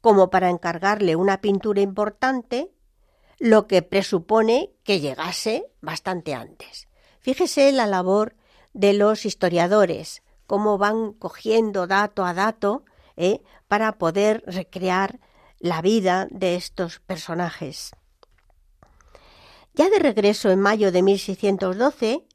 como 0.00 0.30
para 0.30 0.48
encargarle 0.48 1.14
una 1.14 1.42
pintura 1.42 1.82
importante, 1.82 2.70
lo 3.38 3.66
que 3.66 3.82
presupone 3.82 4.70
que 4.82 5.00
llegase 5.00 5.66
bastante 5.82 6.32
antes. 6.32 6.88
Fíjese 7.20 7.70
la 7.70 7.86
labor 7.86 8.34
de 8.74 8.92
los 8.92 9.24
historiadores, 9.24 10.22
cómo 10.46 10.76
van 10.76 11.12
cogiendo 11.12 11.86
dato 11.86 12.24
a 12.24 12.34
dato 12.34 12.84
¿eh? 13.16 13.40
para 13.68 13.92
poder 13.98 14.42
recrear 14.46 15.20
la 15.58 15.80
vida 15.80 16.28
de 16.30 16.56
estos 16.56 17.00
personajes. 17.00 17.92
Ya 19.72 19.88
de 19.88 19.98
regreso 19.98 20.50
en 20.50 20.60
mayo 20.60 20.92
de 20.92 21.02
1612, 21.02 22.26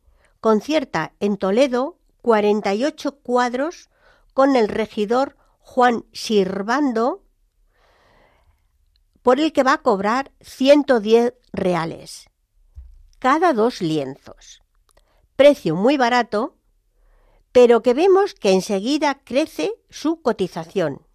concierta 0.42 1.14
en 1.20 1.38
Toledo 1.38 1.98
48 2.22 3.20
cuadros 3.20 3.90
con 4.34 4.56
el 4.56 4.68
regidor 4.68 5.38
Juan 5.60 6.06
Sirvando 6.12 7.24
por 9.22 9.40
el 9.40 9.54
que 9.54 9.64
va 9.64 9.74
a 9.74 9.82
cobrar 9.82 10.32
110 10.42 11.36
reales 11.54 12.30
cada 13.20 13.52
dos 13.52 13.82
lienzos. 13.82 14.62
Precio 15.40 15.74
muy 15.74 15.96
barato, 15.96 16.58
pero 17.54 17.82
que 17.82 17.94
vemos 17.94 18.34
que 18.34 18.52
enseguida 18.52 19.22
crece 19.24 19.72
su 19.90 20.22
cotización, 20.22 21.08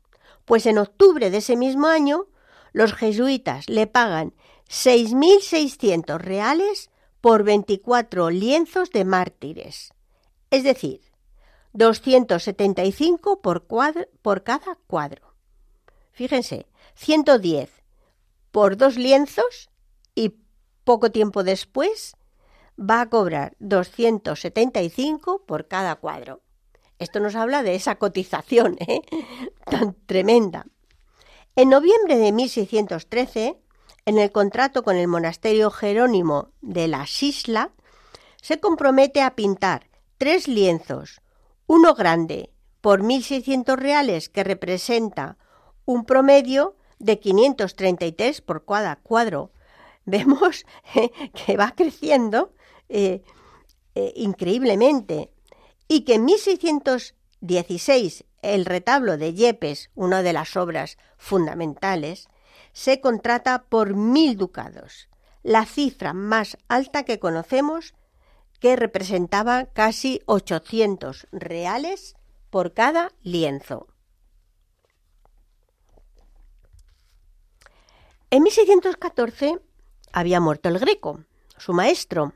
pues 0.47 0.65
en 0.65 0.79
octubre 0.79 1.29
de 1.29 1.37
ese 1.37 1.57
mismo 1.57 1.89
año 1.89 2.29
los 2.73 2.95
jesuitas 2.95 3.69
le 3.69 3.87
pagan 3.87 4.33
6.600 4.71 6.17
reales 6.17 6.89
por 7.21 7.43
24 7.45 8.31
lienzos 8.31 8.91
de 8.93 9.05
mártires, 9.05 9.93
es 10.49 10.65
decir, 10.65 11.03
275 11.75 13.43
por, 13.43 13.67
por 14.23 14.43
cada 14.43 14.79
cuadro. 14.87 15.35
Fíjense, 16.13 16.67
110 16.95 17.69
por 18.53 18.79
dos 18.79 18.97
lienzos 18.97 19.69
y 20.15 20.33
poco 20.83 21.11
tiempo 21.11 21.45
después 21.45 22.17
va 22.79 23.01
a 23.01 23.09
cobrar 23.09 23.57
275 23.59 25.45
por 25.47 25.69
cada 25.69 25.97
cuadro. 25.97 26.43
Esto 26.99 27.21
nos 27.21 27.35
habla 27.35 27.63
de 27.63 27.75
esa 27.75 27.97
cotización 27.97 28.77
¿eh? 28.81 29.03
tan 29.65 29.95
tremenda. 30.07 30.67
En 31.57 31.69
noviembre 31.69 32.17
de 32.19 32.33
1613, 32.33 33.61
en 34.07 34.19
el 34.19 34.33
contrato 34.33 34.83
con 34.83 34.97
el 34.97 35.09
monasterio 35.09 35.71
Jerónimo 35.71 36.51
de 36.61 36.89
la 36.89 37.07
Sisla, 37.07 37.71
se 38.43 38.61
compromete 38.61 39.23
a 39.23 39.35
pintar 39.35 39.89
tres 40.19 40.49
lienzos, 40.49 41.21
uno 41.67 41.95
grande 41.95 42.51
por 42.81 43.03
1.600 43.03 43.77
reales 43.77 44.29
que 44.29 44.45
representa 44.45 45.39
un 45.87 46.05
promedio 46.05 46.77
de 46.99 47.19
533 47.19 48.41
por 48.43 48.65
cada 48.65 48.97
cuadro, 48.97 49.53
vemos 50.05 50.67
que 50.93 51.57
va 51.57 51.73
creciendo 51.75 52.53
eh, 52.89 53.23
eh, 53.95 54.13
increíblemente 54.17 55.31
y 55.89 56.05
que 56.05 56.15
en 56.15 56.25
1616 56.25 58.25
el 58.43 58.65
retablo 58.65 59.17
de 59.17 59.35
Yepes, 59.35 59.91
una 59.95 60.23
de 60.23 60.33
las 60.33 60.57
obras 60.57 60.99
fundamentales, 61.17 62.29
se 62.73 63.01
contrata 63.01 63.65
por 63.65 63.95
mil 63.95 64.37
ducados, 64.37 65.09
la 65.43 65.65
cifra 65.65 66.13
más 66.13 66.59
alta 66.69 67.05
que 67.05 67.19
conocemos, 67.19 67.95
que 68.61 68.77
representaba 68.77 69.67
casi 69.67 70.21
800 70.27 71.27
reales 71.33 72.17
por 72.51 72.75
cada 72.75 73.13
lienzo. 73.23 73.89
En 78.31 78.43
1614 78.43 79.61
había 80.13 80.41
muerto 80.41 80.69
el 80.69 80.79
Greco, 80.79 81.21
su 81.57 81.73
maestro, 81.73 82.33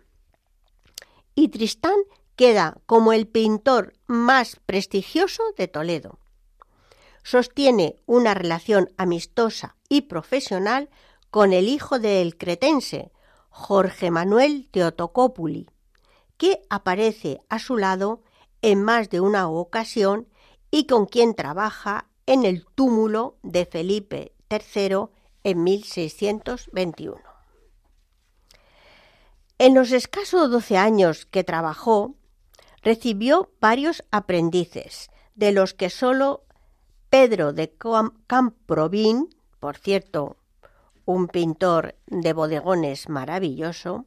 y 1.39 1.51
Tristán 1.51 1.95
queda 2.34 2.78
como 2.86 3.12
el 3.12 3.28
pintor 3.28 3.95
más 4.09 4.57
prestigioso 4.66 5.45
de 5.57 5.68
Toledo. 5.68 6.18
Sostiene 7.22 7.95
una 8.07 8.34
relación 8.34 8.91
amistosa 8.97 9.76
y 9.89 10.03
profesional 10.03 10.91
con 11.30 11.53
el 11.53 11.68
hijo 11.68 12.01
del 12.01 12.36
cretense, 12.36 13.12
Jorge 13.51 14.11
Manuel 14.11 14.68
Teotocópuli, 14.72 15.68
que 16.39 16.61
aparece 16.70 17.41
a 17.49 17.61
su 17.61 17.76
lado 17.76 18.24
en 18.61 18.82
más 18.82 19.09
de 19.09 19.20
una 19.20 19.49
ocasión 19.49 20.26
y 20.72 20.89
con 20.89 21.07
quien 21.07 21.36
trabaja 21.36 22.09
en 22.26 22.45
el 22.45 22.66
túmulo 22.74 23.36
de 23.45 23.64
Felipe 23.64 24.32
III 24.51 25.07
en 25.45 25.62
1621. 25.62 27.27
En 29.59 29.74
los 29.74 29.90
escasos 29.90 30.50
doce 30.52 30.76
años 30.76 31.26
que 31.26 31.42
trabajó, 31.42 32.14
recibió 32.82 33.50
varios 33.61 34.04
aprendices, 34.12 35.11
de 35.34 35.50
los 35.50 35.74
que 35.74 35.90
sólo 35.90 36.44
Pedro 37.11 37.52
de 37.52 37.74
Camprovín, 38.28 39.34
por 39.59 39.76
cierto, 39.76 40.36
un 41.04 41.26
pintor 41.26 41.96
de 42.06 42.32
bodegones 42.32 43.09
maravilloso, 43.09 44.04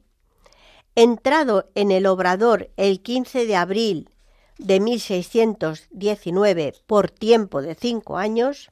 entrado 0.94 1.68
en 1.74 1.90
el 1.90 2.06
obrador 2.06 2.70
el 2.78 3.02
15 3.02 3.44
de 3.44 3.56
abril 3.56 4.08
de 4.56 4.80
1619 4.80 6.74
por 6.86 7.10
tiempo 7.10 7.60
de 7.60 7.74
cinco 7.74 8.16
años, 8.16 8.70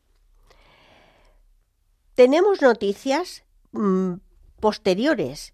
tenemos 2.15 2.63
noticias 2.63 3.45
mm, 3.73 4.15
posteriores, 4.61 5.53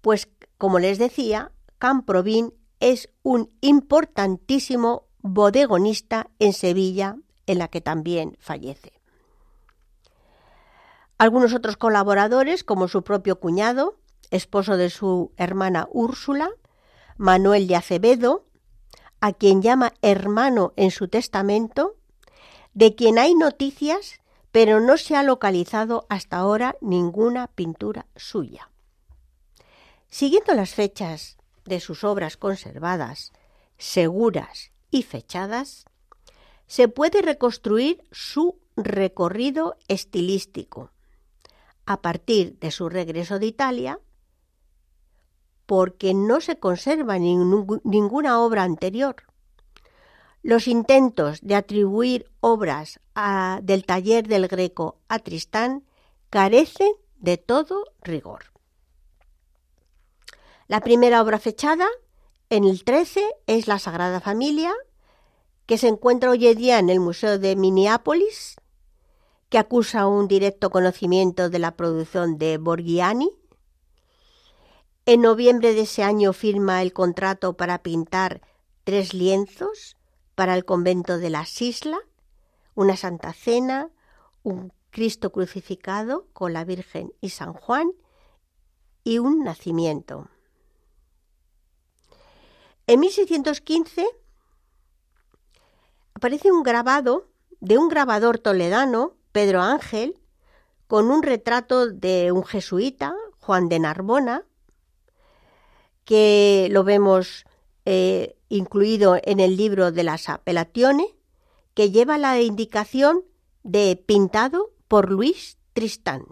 pues 0.00 0.28
como 0.60 0.78
les 0.78 0.98
decía, 0.98 1.52
Camprovín 1.78 2.52
es 2.80 3.08
un 3.22 3.50
importantísimo 3.62 5.06
bodegonista 5.22 6.28
en 6.38 6.52
Sevilla, 6.52 7.16
en 7.46 7.58
la 7.58 7.68
que 7.68 7.80
también 7.80 8.36
fallece. 8.40 8.92
Algunos 11.16 11.54
otros 11.54 11.78
colaboradores, 11.78 12.62
como 12.62 12.88
su 12.88 13.02
propio 13.02 13.40
cuñado, 13.40 13.96
esposo 14.30 14.76
de 14.76 14.90
su 14.90 15.32
hermana 15.38 15.88
Úrsula, 15.92 16.50
Manuel 17.16 17.66
de 17.66 17.76
Acevedo, 17.76 18.44
a 19.22 19.32
quien 19.32 19.62
llama 19.62 19.94
hermano 20.02 20.74
en 20.76 20.90
su 20.90 21.08
testamento, 21.08 21.96
de 22.74 22.94
quien 22.94 23.18
hay 23.18 23.34
noticias, 23.34 24.20
pero 24.52 24.78
no 24.78 24.98
se 24.98 25.16
ha 25.16 25.22
localizado 25.22 26.04
hasta 26.10 26.36
ahora 26.36 26.76
ninguna 26.82 27.46
pintura 27.46 28.04
suya. 28.14 28.69
Siguiendo 30.10 30.54
las 30.54 30.74
fechas 30.74 31.38
de 31.64 31.80
sus 31.80 32.04
obras 32.04 32.36
conservadas, 32.36 33.32
seguras 33.78 34.72
y 34.90 35.04
fechadas, 35.04 35.86
se 36.66 36.88
puede 36.88 37.22
reconstruir 37.22 38.04
su 38.10 38.58
recorrido 38.76 39.76
estilístico 39.88 40.90
a 41.86 42.02
partir 42.02 42.58
de 42.58 42.70
su 42.70 42.88
regreso 42.88 43.38
de 43.38 43.46
Italia, 43.46 44.00
porque 45.66 46.14
no 46.14 46.40
se 46.40 46.58
conserva 46.58 47.18
ninguna 47.18 48.40
obra 48.40 48.64
anterior. 48.64 49.16
Los 50.42 50.66
intentos 50.66 51.40
de 51.42 51.54
atribuir 51.54 52.30
obras 52.40 52.98
del 53.62 53.84
taller 53.84 54.26
del 54.26 54.48
Greco 54.48 54.98
a 55.08 55.20
Tristán 55.20 55.84
carecen 56.30 56.92
de 57.18 57.36
todo 57.36 57.84
rigor. 58.02 58.44
La 60.70 60.78
primera 60.78 61.20
obra 61.20 61.40
fechada 61.40 61.88
en 62.48 62.62
el 62.62 62.84
13 62.84 63.24
es 63.48 63.66
La 63.66 63.80
Sagrada 63.80 64.20
Familia, 64.20 64.72
que 65.66 65.78
se 65.78 65.88
encuentra 65.88 66.30
hoy 66.30 66.46
en 66.46 66.56
día 66.56 66.78
en 66.78 66.90
el 66.90 67.00
Museo 67.00 67.40
de 67.40 67.56
Minneapolis, 67.56 68.54
que 69.48 69.58
acusa 69.58 70.06
un 70.06 70.28
directo 70.28 70.70
conocimiento 70.70 71.50
de 71.50 71.58
la 71.58 71.72
producción 71.72 72.38
de 72.38 72.56
Borghiani. 72.58 73.32
En 75.06 75.22
noviembre 75.22 75.74
de 75.74 75.80
ese 75.80 76.04
año 76.04 76.32
firma 76.32 76.82
el 76.82 76.92
contrato 76.92 77.56
para 77.56 77.82
pintar 77.82 78.40
tres 78.84 79.12
lienzos 79.12 79.96
para 80.36 80.54
el 80.54 80.64
convento 80.64 81.18
de 81.18 81.30
la 81.30 81.46
Sisla, 81.46 81.98
una 82.76 82.96
Santa 82.96 83.32
Cena, 83.32 83.90
un 84.44 84.72
Cristo 84.90 85.32
crucificado 85.32 86.28
con 86.32 86.52
la 86.52 86.62
Virgen 86.62 87.12
y 87.20 87.30
San 87.30 87.54
Juan 87.54 87.90
y 89.02 89.18
un 89.18 89.42
nacimiento. 89.42 90.28
En 92.90 92.98
1615 92.98 94.04
aparece 96.12 96.50
un 96.50 96.64
grabado 96.64 97.28
de 97.60 97.78
un 97.78 97.88
grabador 97.88 98.40
toledano, 98.40 99.14
Pedro 99.30 99.62
Ángel, 99.62 100.18
con 100.88 101.12
un 101.12 101.22
retrato 101.22 101.86
de 101.86 102.32
un 102.32 102.42
jesuita, 102.42 103.14
Juan 103.38 103.68
de 103.68 103.78
Narbona, 103.78 104.44
que 106.04 106.66
lo 106.72 106.82
vemos 106.82 107.44
eh, 107.84 108.36
incluido 108.48 109.20
en 109.22 109.38
el 109.38 109.56
libro 109.56 109.92
de 109.92 110.02
las 110.02 110.28
apelaciones, 110.28 111.06
que 111.74 111.92
lleva 111.92 112.18
la 112.18 112.40
indicación 112.40 113.22
de 113.62 114.02
pintado 114.04 114.72
por 114.88 115.12
Luis 115.12 115.58
Tristán, 115.74 116.24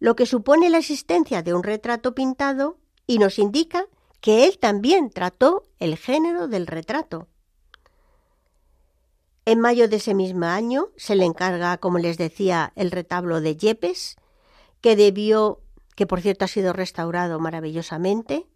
lo 0.00 0.16
que 0.16 0.26
supone 0.26 0.68
la 0.68 0.78
existencia 0.78 1.44
de 1.44 1.54
un 1.54 1.62
retrato 1.62 2.12
pintado 2.12 2.76
y 3.06 3.18
nos 3.18 3.38
indica 3.38 3.86
que 4.24 4.46
él 4.46 4.58
también 4.58 5.10
trató 5.10 5.64
el 5.78 5.98
género 5.98 6.48
del 6.48 6.66
retrato. 6.66 7.28
En 9.44 9.60
mayo 9.60 9.86
de 9.86 9.96
ese 9.96 10.14
mismo 10.14 10.46
año 10.46 10.88
se 10.96 11.14
le 11.14 11.26
encarga, 11.26 11.76
como 11.76 11.98
les 11.98 12.16
decía, 12.16 12.72
el 12.74 12.90
retablo 12.90 13.42
de 13.42 13.54
Yepes, 13.54 14.16
que 14.80 14.96
debió, 14.96 15.60
que 15.94 16.06
por 16.06 16.22
cierto 16.22 16.46
ha 16.46 16.48
sido 16.48 16.72
restaurado 16.72 17.38
maravillosamente, 17.38 18.46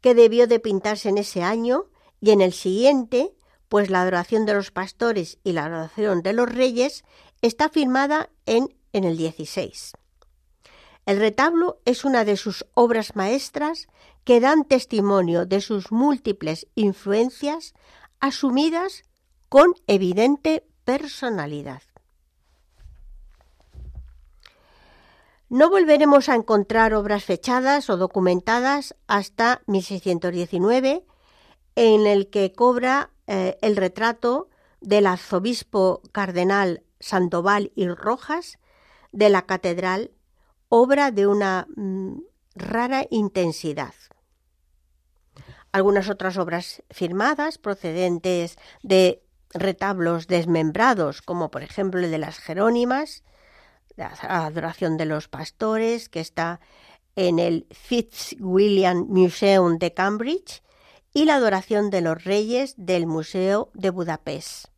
que 0.00 0.14
debió 0.14 0.46
de 0.46 0.60
pintarse 0.60 1.08
en 1.08 1.18
ese 1.18 1.42
año 1.42 1.86
y 2.20 2.30
en 2.30 2.40
el 2.40 2.52
siguiente, 2.52 3.34
pues 3.68 3.90
la 3.90 4.02
adoración 4.02 4.46
de 4.46 4.54
los 4.54 4.70
pastores 4.70 5.40
y 5.42 5.50
la 5.50 5.64
adoración 5.64 6.22
de 6.22 6.32
los 6.32 6.48
reyes 6.48 7.02
está 7.40 7.68
firmada 7.68 8.30
en, 8.46 8.72
en 8.92 9.02
el 9.02 9.16
16. 9.16 9.94
El 11.06 11.18
retablo 11.18 11.80
es 11.84 12.04
una 12.04 12.24
de 12.24 12.36
sus 12.36 12.64
obras 12.74 13.16
maestras 13.16 13.88
que 14.24 14.40
dan 14.40 14.64
testimonio 14.64 15.46
de 15.46 15.60
sus 15.60 15.90
múltiples 15.90 16.66
influencias 16.74 17.74
asumidas 18.20 19.04
con 19.48 19.74
evidente 19.86 20.64
personalidad. 20.84 21.82
No 25.48 25.68
volveremos 25.68 26.28
a 26.28 26.34
encontrar 26.34 26.94
obras 26.94 27.24
fechadas 27.24 27.90
o 27.90 27.98
documentadas 27.98 28.94
hasta 29.06 29.60
1619, 29.66 31.04
en 31.74 32.06
el 32.06 32.30
que 32.30 32.52
cobra 32.52 33.10
eh, 33.26 33.58
el 33.60 33.76
retrato 33.76 34.48
del 34.80 35.06
arzobispo 35.06 36.00
cardenal 36.12 36.82
Sandoval 37.00 37.72
y 37.74 37.86
Rojas 37.88 38.58
de 39.10 39.28
la 39.28 39.42
catedral, 39.42 40.12
obra 40.70 41.10
de 41.10 41.26
una 41.26 41.66
mm, 41.76 42.20
rara 42.54 43.06
intensidad 43.10 43.92
algunas 45.72 46.08
otras 46.08 46.36
obras 46.36 46.82
firmadas 46.90 47.58
procedentes 47.58 48.58
de 48.82 49.22
retablos 49.54 50.26
desmembrados, 50.26 51.22
como 51.22 51.50
por 51.50 51.62
ejemplo 51.62 52.00
el 52.00 52.10
de 52.10 52.18
las 52.18 52.38
Jerónimas, 52.38 53.24
la 53.96 54.12
adoración 54.28 54.96
de 54.96 55.06
los 55.06 55.28
pastores, 55.28 56.08
que 56.08 56.20
está 56.20 56.60
en 57.16 57.38
el 57.38 57.66
Fitzwilliam 57.70 59.06
Museum 59.08 59.78
de 59.78 59.92
Cambridge, 59.92 60.62
y 61.14 61.26
la 61.26 61.36
adoración 61.36 61.90
de 61.90 62.00
los 62.00 62.24
reyes 62.24 62.74
del 62.78 63.06
Museo 63.06 63.70
de 63.74 63.90
Budapest, 63.90 64.68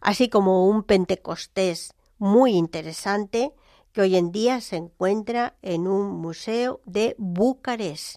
así 0.00 0.28
como 0.28 0.66
un 0.66 0.82
Pentecostés 0.82 1.94
muy 2.18 2.52
interesante 2.54 3.52
que 3.92 4.00
hoy 4.00 4.16
en 4.16 4.32
día 4.32 4.60
se 4.60 4.76
encuentra 4.76 5.54
en 5.62 5.86
un 5.86 6.10
museo 6.10 6.80
de 6.84 7.14
Bucarest. 7.18 8.16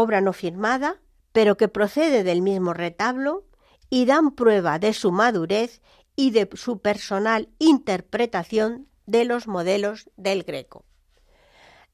Obra 0.00 0.20
no 0.20 0.32
firmada, 0.32 1.00
pero 1.32 1.56
que 1.56 1.68
procede 1.68 2.24
del 2.24 2.40
mismo 2.40 2.72
retablo 2.72 3.44
y 3.90 4.06
dan 4.06 4.32
prueba 4.32 4.78
de 4.78 4.94
su 4.94 5.12
madurez 5.12 5.82
y 6.16 6.30
de 6.30 6.48
su 6.54 6.78
personal 6.80 7.48
interpretación 7.58 8.88
de 9.06 9.24
los 9.24 9.46
modelos 9.46 10.08
del 10.16 10.44
Greco. 10.44 10.84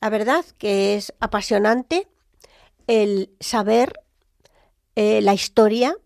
La 0.00 0.11
verdad 0.11 0.44
que 0.59 0.94
es 0.94 1.12
apasionante 1.20 2.07
el 2.86 3.34
saber 3.40 4.00
eh, 4.94 5.20
la 5.20 5.34
historia 5.34 5.96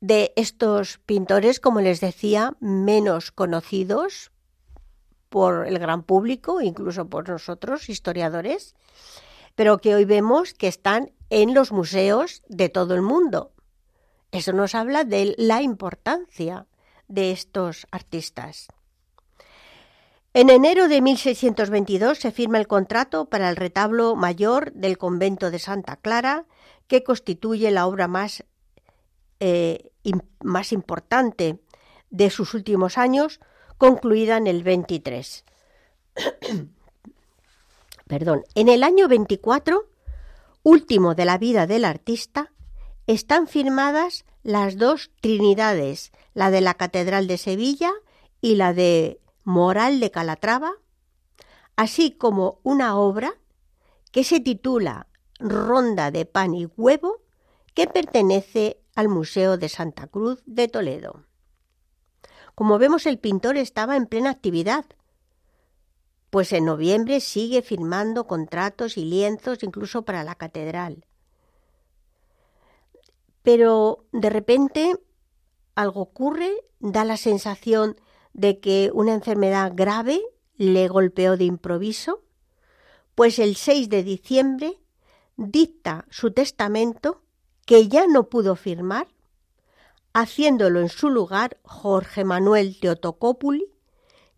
de 0.00 0.32
estos 0.36 0.98
pintores, 0.98 1.60
como 1.60 1.80
les 1.80 2.00
decía, 2.00 2.54
menos 2.60 3.32
conocidos 3.32 4.32
por 5.30 5.66
el 5.66 5.78
gran 5.78 6.02
público, 6.02 6.60
incluso 6.60 7.08
por 7.08 7.28
nosotros, 7.28 7.88
historiadores, 7.88 8.74
pero 9.56 9.78
que 9.78 9.94
hoy 9.94 10.04
vemos 10.04 10.54
que 10.54 10.68
están 10.68 11.10
en 11.30 11.54
los 11.54 11.72
museos 11.72 12.42
de 12.48 12.68
todo 12.68 12.94
el 12.94 13.02
mundo. 13.02 13.52
Eso 14.30 14.52
nos 14.52 14.74
habla 14.74 15.04
de 15.04 15.34
la 15.38 15.62
importancia 15.62 16.66
de 17.08 17.32
estos 17.32 17.86
artistas. 17.90 18.68
En 20.34 20.50
enero 20.50 20.88
de 20.88 21.00
1622 21.00 22.18
se 22.18 22.30
firma 22.30 22.58
el 22.58 22.66
contrato 22.66 23.30
para 23.30 23.48
el 23.48 23.56
retablo 23.56 24.14
mayor 24.14 24.72
del 24.72 24.98
convento 24.98 25.50
de 25.50 25.58
Santa 25.58 25.96
Clara, 25.96 26.44
que 26.88 27.02
constituye 27.02 27.70
la 27.70 27.86
obra 27.86 28.06
más, 28.06 28.44
eh, 29.40 29.90
más 30.42 30.72
importante 30.72 31.58
de 32.10 32.28
sus 32.28 32.52
últimos 32.52 32.98
años, 32.98 33.40
concluida 33.78 34.36
en 34.36 34.46
el 34.46 34.62
23. 34.62 35.44
Perdón, 38.06 38.44
en 38.54 38.68
el 38.68 38.84
año 38.84 39.08
24, 39.08 39.88
último 40.62 41.14
de 41.14 41.24
la 41.24 41.38
vida 41.38 41.66
del 41.66 41.84
artista, 41.84 42.52
están 43.06 43.48
firmadas 43.48 44.24
las 44.42 44.78
dos 44.78 45.10
Trinidades, 45.20 46.12
la 46.32 46.50
de 46.50 46.60
la 46.60 46.74
Catedral 46.74 47.26
de 47.26 47.36
Sevilla 47.36 47.92
y 48.40 48.54
la 48.54 48.72
de 48.72 49.20
Moral 49.42 49.98
de 49.98 50.10
Calatrava, 50.12 50.72
así 51.74 52.12
como 52.12 52.60
una 52.62 52.96
obra 52.96 53.34
que 54.12 54.22
se 54.22 54.38
titula 54.38 55.08
Ronda 55.40 56.10
de 56.10 56.26
Pan 56.26 56.54
y 56.54 56.66
Huevo, 56.66 57.22
que 57.74 57.86
pertenece 57.86 58.80
al 58.94 59.08
Museo 59.08 59.58
de 59.58 59.68
Santa 59.68 60.06
Cruz 60.06 60.42
de 60.46 60.68
Toledo. 60.68 61.24
Como 62.54 62.78
vemos, 62.78 63.04
el 63.06 63.18
pintor 63.18 63.56
estaba 63.56 63.96
en 63.96 64.06
plena 64.06 64.30
actividad, 64.30 64.86
pues 66.36 66.52
en 66.52 66.66
noviembre 66.66 67.20
sigue 67.20 67.62
firmando 67.62 68.26
contratos 68.26 68.98
y 68.98 69.06
lienzos 69.06 69.62
incluso 69.62 70.02
para 70.02 70.22
la 70.22 70.34
catedral. 70.34 71.06
Pero 73.42 74.04
de 74.12 74.28
repente 74.28 75.00
algo 75.74 76.02
ocurre, 76.02 76.52
da 76.78 77.06
la 77.06 77.16
sensación 77.16 77.98
de 78.34 78.60
que 78.60 78.90
una 78.92 79.14
enfermedad 79.14 79.72
grave 79.74 80.20
le 80.58 80.88
golpeó 80.88 81.38
de 81.38 81.44
improviso, 81.44 82.22
pues 83.14 83.38
el 83.38 83.56
6 83.56 83.88
de 83.88 84.02
diciembre 84.02 84.76
dicta 85.38 86.04
su 86.10 86.32
testamento 86.32 87.22
que 87.64 87.88
ya 87.88 88.06
no 88.06 88.28
pudo 88.28 88.56
firmar, 88.56 89.08
haciéndolo 90.12 90.80
en 90.80 90.90
su 90.90 91.08
lugar 91.08 91.56
Jorge 91.62 92.24
Manuel 92.24 92.78
Teotocópuli, 92.78 93.72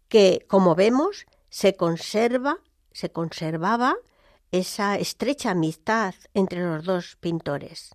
que, 0.09 0.47
como 0.47 0.77
vemos, 0.77 1.27
se 1.51 1.75
conserva, 1.75 2.59
se 2.93 3.11
conservaba 3.11 3.97
esa 4.51 4.97
estrecha 4.97 5.51
amistad 5.51 6.15
entre 6.35 6.61
los 6.63 6.85
dos 6.85 7.17
pintores. 7.17 7.95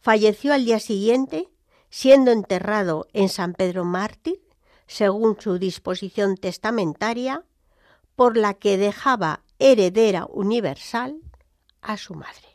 Falleció 0.00 0.52
al 0.52 0.64
día 0.64 0.80
siguiente, 0.80 1.48
siendo 1.90 2.30
enterrado 2.30 3.06
en 3.12 3.28
San 3.28 3.54
Pedro 3.54 3.84
Mártir, 3.84 4.40
según 4.86 5.40
su 5.40 5.58
disposición 5.58 6.36
testamentaria, 6.36 7.44
por 8.16 8.36
la 8.36 8.54
que 8.54 8.76
dejaba 8.76 9.42
heredera 9.58 10.26
universal 10.26 11.20
a 11.80 11.96
su 11.96 12.14
madre. 12.14 12.48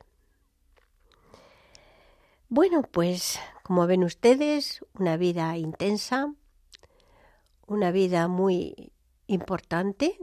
Bueno, 2.49 2.81
pues 2.81 3.39
como 3.63 3.85
ven 3.85 4.03
ustedes, 4.03 4.83
una 4.93 5.15
vida 5.17 5.55
intensa, 5.57 6.33
una 7.67 7.91
vida 7.91 8.27
muy 8.27 8.91
importante, 9.30 10.17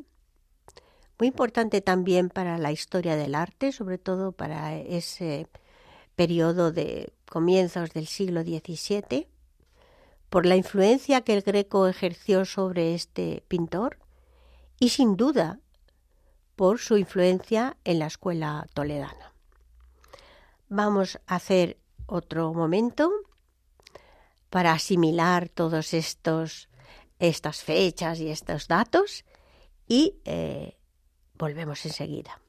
muy 1.19 1.29
importante 1.29 1.81
también 1.81 2.29
para 2.29 2.59
la 2.59 2.73
historia 2.73 3.17
del 3.17 3.35
arte, 3.35 3.73
sobre 3.73 3.99
todo 3.99 4.33
para 4.33 4.77
ese 4.77 5.49
periodo 6.15 6.73
de 6.73 7.13
comienzos 7.29 7.93
del 7.93 8.07
siglo 8.07 8.43
XVII, 8.43 9.29
por 10.29 10.45
la 10.45 10.57
influencia 10.57 11.23
que 11.23 11.35
el 11.35 11.43
Greco 11.43 11.87
ejerció 11.87 12.45
sobre 12.45 12.95
este 12.95 13.45
pintor 13.49 13.99
y 14.79 14.91
sin 14.91 15.17
duda 15.17 15.61
por 16.57 16.79
su 16.79 16.97
influencia 16.97 17.77
en 17.85 18.01
la 18.01 18.07
escuela 18.07 18.67
toledana. 18.75 19.33
Vamos 20.69 21.19
a 21.27 21.37
hacer 21.37 21.79
otro 22.07 22.53
momento 22.53 23.13
para 24.51 24.73
asimilar 24.73 25.49
todos 25.49 25.95
estos 25.95 26.69
estas 27.19 27.63
fechas 27.63 28.21
y 28.21 28.29
estos 28.29 28.69
datos 28.69 29.25
y 29.89 30.17
eh, 30.25 30.77
volvemos 31.35 31.85
enseguida. 31.87 32.41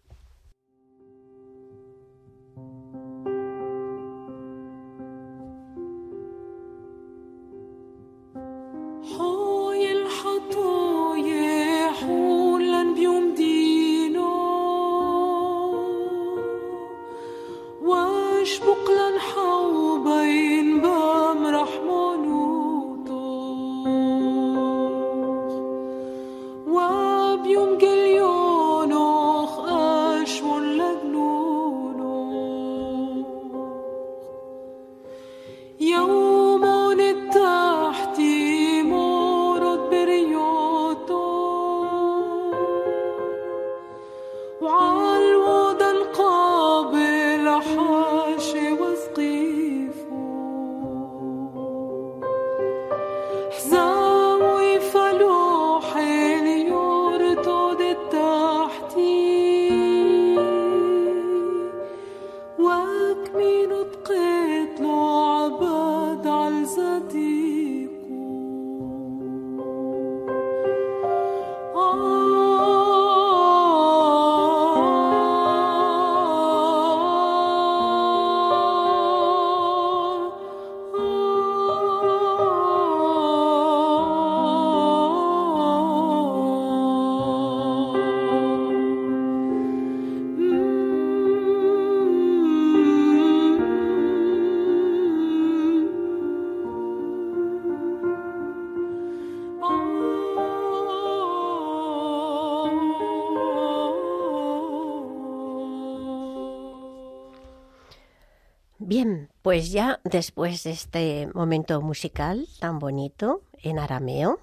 Después 110.09 110.63
de 110.63 110.71
este 110.71 111.29
momento 111.33 111.81
musical 111.81 112.47
tan 112.59 112.79
bonito 112.79 113.41
en 113.63 113.79
arameo, 113.79 114.39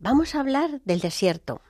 Vamos 0.00 0.36
a 0.36 0.40
hablar 0.40 0.80
del 0.84 1.00
desierto. 1.00 1.60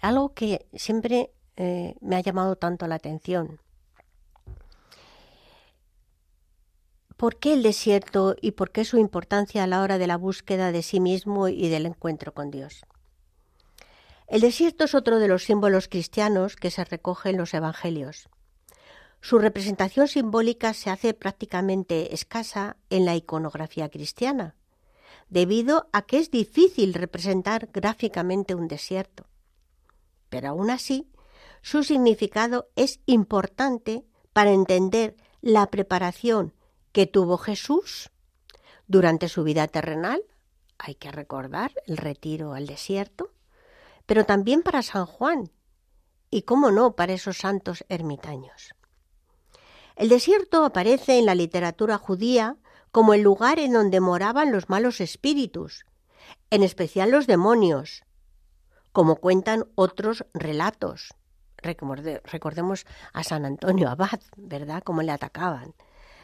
Algo 0.00 0.34
que 0.34 0.66
siempre 0.74 1.30
eh, 1.56 1.94
me 2.00 2.16
ha 2.16 2.20
llamado 2.20 2.56
tanto 2.56 2.88
la 2.88 2.96
atención. 2.96 3.60
¿Por 7.16 7.36
qué 7.36 7.52
el 7.52 7.62
desierto 7.62 8.34
y 8.40 8.52
por 8.52 8.72
qué 8.72 8.84
su 8.84 8.98
importancia 8.98 9.62
a 9.62 9.66
la 9.68 9.82
hora 9.82 9.98
de 9.98 10.08
la 10.08 10.16
búsqueda 10.16 10.72
de 10.72 10.82
sí 10.82 10.98
mismo 10.98 11.46
y 11.46 11.68
del 11.68 11.86
encuentro 11.86 12.34
con 12.34 12.50
Dios? 12.50 12.84
El 14.26 14.40
desierto 14.40 14.84
es 14.84 14.96
otro 14.96 15.20
de 15.20 15.28
los 15.28 15.44
símbolos 15.44 15.86
cristianos 15.86 16.56
que 16.56 16.72
se 16.72 16.84
recoge 16.84 17.30
en 17.30 17.36
los 17.36 17.54
Evangelios. 17.54 18.28
Su 19.20 19.38
representación 19.38 20.08
simbólica 20.08 20.72
se 20.74 20.90
hace 20.90 21.12
prácticamente 21.12 22.14
escasa 22.14 22.76
en 22.88 23.04
la 23.04 23.16
iconografía 23.16 23.88
cristiana, 23.88 24.54
debido 25.28 25.88
a 25.92 26.02
que 26.02 26.18
es 26.18 26.30
difícil 26.30 26.94
representar 26.94 27.68
gráficamente 27.72 28.54
un 28.54 28.68
desierto. 28.68 29.26
Pero 30.28 30.48
aún 30.50 30.70
así, 30.70 31.10
su 31.62 31.82
significado 31.82 32.70
es 32.76 33.00
importante 33.06 34.04
para 34.32 34.52
entender 34.52 35.16
la 35.40 35.66
preparación 35.66 36.54
que 36.92 37.06
tuvo 37.06 37.38
Jesús 37.38 38.10
durante 38.86 39.28
su 39.28 39.42
vida 39.42 39.66
terrenal. 39.68 40.22
Hay 40.78 40.94
que 40.94 41.10
recordar 41.10 41.72
el 41.86 41.96
retiro 41.96 42.54
al 42.54 42.66
desierto, 42.66 43.32
pero 44.06 44.24
también 44.24 44.62
para 44.62 44.82
San 44.82 45.06
Juan 45.06 45.50
y, 46.30 46.42
cómo 46.42 46.70
no, 46.70 46.94
para 46.94 47.12
esos 47.12 47.38
santos 47.38 47.84
ermitaños. 47.88 48.74
El 49.98 50.08
desierto 50.08 50.64
aparece 50.64 51.18
en 51.18 51.26
la 51.26 51.34
literatura 51.34 51.98
judía 51.98 52.56
como 52.92 53.14
el 53.14 53.22
lugar 53.22 53.58
en 53.58 53.72
donde 53.72 53.98
moraban 53.98 54.52
los 54.52 54.68
malos 54.68 55.00
espíritus, 55.00 55.86
en 56.50 56.62
especial 56.62 57.10
los 57.10 57.26
demonios, 57.26 58.04
como 58.92 59.16
cuentan 59.16 59.64
otros 59.74 60.24
relatos. 60.34 61.14
Recordemos 61.56 62.86
a 63.12 63.24
San 63.24 63.44
Antonio 63.44 63.88
Abad, 63.88 64.20
¿verdad? 64.36 64.84
Cómo 64.84 65.02
le 65.02 65.10
atacaban 65.10 65.74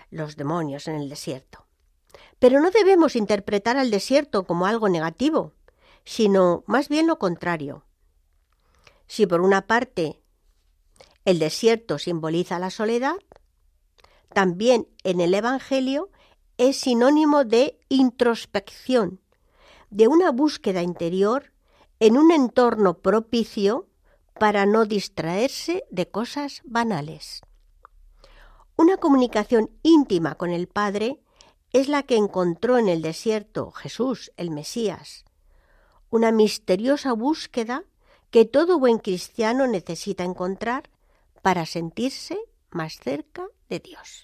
los 0.09 0.37
demonios 0.37 0.87
en 0.87 0.95
el 0.95 1.09
desierto. 1.09 1.66
Pero 2.39 2.61
no 2.61 2.70
debemos 2.70 3.16
interpretar 3.16 3.77
al 3.77 3.91
desierto 3.91 4.45
como 4.45 4.66
algo 4.66 4.89
negativo, 4.89 5.53
sino 6.05 6.62
más 6.68 6.89
bien 6.89 7.09
lo 7.09 7.18
contrario. 7.18 7.85
Si 9.09 9.27
por 9.27 9.41
una 9.41 9.66
parte 9.66 10.22
el 11.25 11.41
desierto 11.41 11.99
simboliza 11.99 12.61
la 12.61 12.70
soledad, 12.70 13.16
también 14.35 14.87
en 15.05 15.20
el 15.20 15.32
Evangelio 15.32 16.11
es 16.59 16.76
sinónimo 16.76 17.45
de 17.45 17.80
introspección, 17.89 19.20
de 19.91 20.09
una 20.09 20.30
búsqueda 20.30 20.82
interior 20.82 21.53
en 22.01 22.18
un 22.18 22.30
entorno 22.30 22.99
propicio 22.99 23.89
para 24.39 24.66
no 24.66 24.85
distraerse 24.85 25.85
de 25.91 26.11
cosas 26.11 26.61
banales. 26.64 27.41
Una 28.76 28.97
comunicación 28.97 29.70
íntima 29.82 30.35
con 30.35 30.51
el 30.51 30.66
Padre 30.66 31.20
es 31.72 31.89
la 31.89 32.03
que 32.03 32.16
encontró 32.16 32.76
en 32.76 32.89
el 32.89 33.03
desierto 33.03 33.70
Jesús, 33.70 34.32
el 34.37 34.51
Mesías, 34.51 35.24
una 36.11 36.32
misteriosa 36.32 37.12
búsqueda 37.12 37.85
que 38.30 38.45
todo 38.45 38.78
buen 38.78 38.99
cristiano 38.99 39.66
necesita 39.66 40.24
encontrar 40.24 40.91
para 41.43 41.66
sentirse 41.66 42.39
más 42.70 42.99
cerca 42.99 43.47
de 43.69 43.81
Dios. 43.81 44.23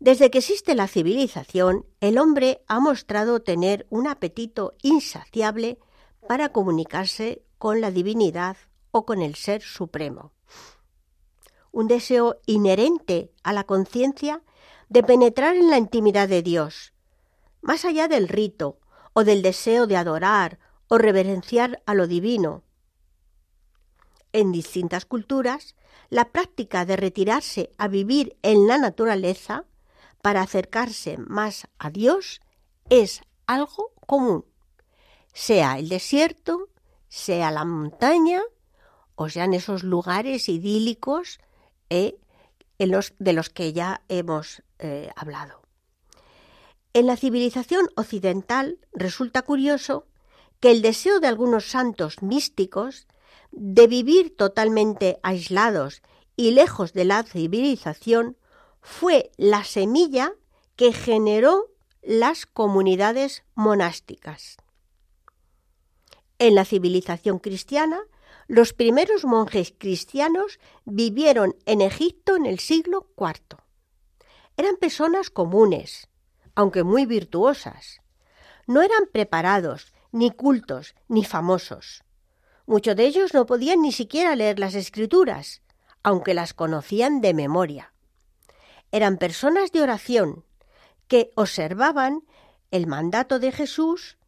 Desde 0.00 0.30
que 0.30 0.38
existe 0.38 0.74
la 0.74 0.86
civilización, 0.86 1.84
el 2.00 2.18
hombre 2.18 2.62
ha 2.68 2.78
mostrado 2.78 3.42
tener 3.42 3.86
un 3.90 4.06
apetito 4.06 4.74
insaciable 4.82 5.78
para 6.28 6.50
comunicarse 6.50 7.42
con 7.58 7.80
la 7.80 7.90
divinidad 7.90 8.56
o 8.92 9.04
con 9.04 9.22
el 9.22 9.34
Ser 9.34 9.60
Supremo. 9.62 10.32
Un 11.72 11.88
deseo 11.88 12.40
inherente 12.46 13.32
a 13.42 13.52
la 13.52 13.64
conciencia 13.64 14.42
de 14.88 15.02
penetrar 15.02 15.56
en 15.56 15.68
la 15.68 15.78
intimidad 15.78 16.28
de 16.28 16.42
Dios, 16.42 16.92
más 17.60 17.84
allá 17.84 18.08
del 18.08 18.28
rito 18.28 18.78
o 19.12 19.24
del 19.24 19.42
deseo 19.42 19.86
de 19.86 19.96
adorar 19.96 20.58
o 20.88 20.96
reverenciar 20.96 21.82
a 21.86 21.94
lo 21.94 22.06
divino. 22.06 22.62
En 24.32 24.52
distintas 24.52 25.04
culturas, 25.04 25.74
la 26.10 26.30
práctica 26.30 26.84
de 26.84 26.96
retirarse 26.96 27.70
a 27.78 27.88
vivir 27.88 28.36
en 28.42 28.66
la 28.66 28.78
naturaleza 28.78 29.64
para 30.22 30.42
acercarse 30.42 31.16
más 31.18 31.68
a 31.78 31.90
Dios 31.90 32.40
es 32.90 33.22
algo 33.46 33.92
común, 34.06 34.44
sea 35.32 35.78
el 35.78 35.88
desierto, 35.88 36.68
sea 37.08 37.50
la 37.50 37.64
montaña, 37.64 38.42
o 39.14 39.28
sean 39.28 39.52
esos 39.52 39.82
lugares 39.82 40.48
idílicos 40.48 41.40
eh, 41.90 42.18
de 42.78 43.32
los 43.32 43.50
que 43.50 43.72
ya 43.72 44.02
hemos 44.08 44.62
eh, 44.78 45.10
hablado. 45.16 45.62
En 46.92 47.06
la 47.06 47.16
civilización 47.16 47.88
occidental 47.96 48.78
resulta 48.92 49.42
curioso 49.42 50.06
que 50.60 50.70
el 50.70 50.82
deseo 50.82 51.20
de 51.20 51.26
algunos 51.26 51.70
santos 51.70 52.22
místicos 52.22 53.06
de 53.50 53.86
vivir 53.86 54.36
totalmente 54.36 55.18
aislados 55.22 56.02
y 56.36 56.52
lejos 56.52 56.92
de 56.92 57.04
la 57.04 57.22
civilización 57.22 58.36
fue 58.80 59.30
la 59.36 59.64
semilla 59.64 60.32
que 60.76 60.92
generó 60.92 61.66
las 62.02 62.46
comunidades 62.46 63.44
monásticas. 63.54 64.56
En 66.38 66.54
la 66.54 66.64
civilización 66.64 67.40
cristiana, 67.40 68.00
los 68.46 68.72
primeros 68.72 69.24
monjes 69.24 69.74
cristianos 69.76 70.60
vivieron 70.84 71.56
en 71.66 71.80
Egipto 71.80 72.36
en 72.36 72.46
el 72.46 72.60
siglo 72.60 73.10
IV. 73.18 73.58
Eran 74.56 74.76
personas 74.76 75.30
comunes, 75.30 76.08
aunque 76.54 76.82
muy 76.82 77.06
virtuosas. 77.06 78.00
No 78.66 78.82
eran 78.82 79.06
preparados, 79.12 79.92
ni 80.12 80.30
cultos, 80.30 80.94
ni 81.08 81.24
famosos. 81.24 82.04
Muchos 82.68 82.94
de 82.94 83.06
ellos 83.06 83.34
no 83.34 83.46
podían 83.46 83.82
ni 83.82 83.90
siquiera 83.90 84.36
leer 84.36 84.60
las 84.60 84.76
escrituras, 84.76 85.62
aunque 86.04 86.34
las 86.34 86.54
conocían 86.54 87.20
de 87.20 87.34
memoria 87.34 87.92
eran 88.92 89.18
personas 89.18 89.72
de 89.72 89.82
oración 89.82 90.44
que 91.06 91.30
observaban 91.34 92.24
el 92.70 92.86
mandato 92.86 93.38
de 93.38 93.52
Jesús 93.52 94.18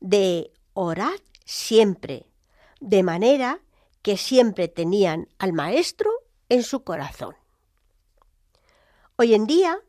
de 0.00 0.52
orad 0.74 1.18
siempre, 1.44 2.26
de 2.80 3.02
manera 3.02 3.60
que 4.02 4.16
siempre 4.16 4.68
tenían 4.68 5.28
al 5.38 5.52
Maestro 5.52 6.10
en 6.48 6.62
su 6.62 6.84
corazón. 6.84 7.36
Hoy 9.16 9.34
en 9.34 9.46
día, 9.46 9.80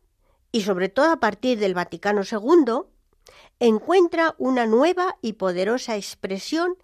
y 0.51 0.61
sobre 0.61 0.89
todo 0.89 1.11
a 1.11 1.19
partir 1.19 1.59
del 1.59 1.75
Vaticano 1.75 2.21
II, 2.23 2.81
encuentra 3.59 4.33
una 4.39 4.65
nueva 4.65 5.17
y 5.21 5.33
poderosa 5.33 5.95
expresión 5.95 6.75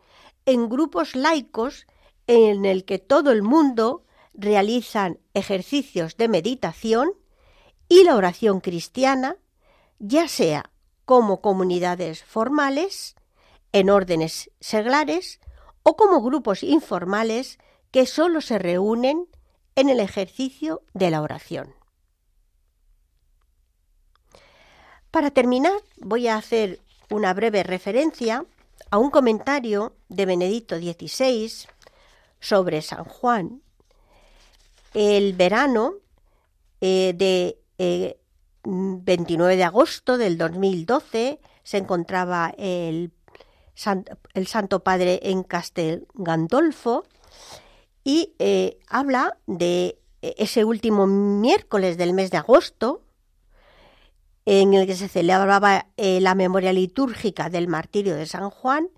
en 0.45 0.69
grupos 0.69 1.15
laicos 1.15 1.87
en 2.27 2.65
el 2.65 2.85
que 2.85 2.99
todo 2.99 3.31
el 3.31 3.41
mundo 3.43 4.03
realizan 4.33 5.19
ejercicios 5.33 6.17
de 6.17 6.27
meditación 6.27 7.11
y 7.87 8.03
la 8.03 8.15
oración 8.15 8.59
cristiana, 8.59 9.37
ya 9.99 10.27
sea 10.27 10.71
como 11.05 11.41
comunidades 11.41 12.23
formales, 12.23 13.15
en 13.71 13.89
órdenes 13.89 14.51
seglares, 14.59 15.39
o 15.83 15.95
como 15.95 16.21
grupos 16.21 16.63
informales 16.63 17.59
que 17.91 18.05
solo 18.05 18.41
se 18.41 18.57
reúnen 18.57 19.27
en 19.75 19.89
el 19.89 19.99
ejercicio 19.99 20.81
de 20.93 21.11
la 21.11 21.21
oración. 21.21 21.75
Para 25.11 25.31
terminar, 25.31 25.79
voy 25.97 26.27
a 26.27 26.37
hacer 26.37 26.81
una 27.09 27.33
breve 27.33 27.63
referencia 27.63 28.45
a 28.91 28.97
un 28.97 29.09
comentario 29.09 29.95
de 30.09 30.25
Benedicto 30.25 30.77
XVI 30.77 31.51
sobre 32.39 32.81
San 32.81 33.03
Juan. 33.03 33.61
El 34.93 35.33
verano 35.33 35.95
eh, 36.81 37.13
de 37.15 38.17
29 38.63 39.53
eh, 39.53 39.57
de 39.57 39.63
agosto 39.63 40.17
del 40.17 40.37
2012 40.37 41.39
se 41.63 41.77
encontraba 41.77 42.53
el, 42.57 43.11
el 44.33 44.47
Santo 44.47 44.83
Padre 44.83 45.19
en 45.23 45.43
Castel 45.43 46.07
Gandolfo 46.13 47.05
y 48.03 48.33
eh, 48.39 48.77
habla 48.87 49.37
de 49.47 49.99
ese 50.21 50.63
último 50.63 51.07
miércoles 51.07 51.97
del 51.97 52.13
mes 52.13 52.31
de 52.31 52.37
agosto 52.37 53.04
en 54.45 54.73
el 54.73 54.85
que 54.85 54.95
se 54.95 55.07
celebraba 55.07 55.87
eh, 55.97 56.21
la 56.21 56.35
memoria 56.35 56.71
litúrgica 56.71 57.49
del 57.49 57.67
martirio 57.67 58.15
de 58.15 58.25
San 58.25 58.49
Juan 58.49 58.89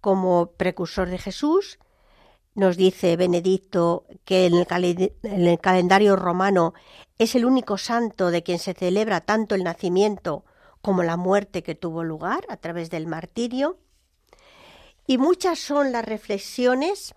como 0.00 0.52
precursor 0.52 1.08
de 1.08 1.18
Jesús 1.18 1.78
nos 2.54 2.76
dice 2.76 3.16
Benedicto 3.16 4.04
que 4.24 4.46
en 4.46 4.54
el, 4.54 5.58
calendario 5.60 6.16
romano 6.16 6.74
es 7.18 7.34
el 7.34 7.44
único 7.44 7.78
santo 7.78 8.30
de 8.30 8.42
quien 8.42 8.58
se 8.58 8.74
celebra 8.74 9.20
tanto 9.20 9.54
el 9.54 9.64
nacimiento 9.64 10.44
como 10.82 11.02
la 11.02 11.16
muerte 11.16 11.62
que 11.62 11.74
tuvo 11.74 12.02
lugar 12.02 12.44
a 12.48 12.56
través 12.56 12.90
del 12.90 13.06
martirio. 13.06 13.78
Y 15.06 15.18
muchas 15.18 15.58
son 15.58 15.92
las 15.92 16.04
reflexiones 16.04 17.14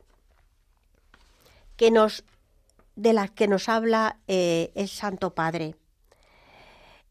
que 1.77 1.91
nos, 1.91 2.23
de 2.95 3.13
las 3.13 3.31
que 3.31 3.47
nos 3.47 3.69
habla 3.69 4.19
eh, 4.27 4.71
el 4.75 4.87
Santo 4.87 5.33
Padre. 5.33 5.75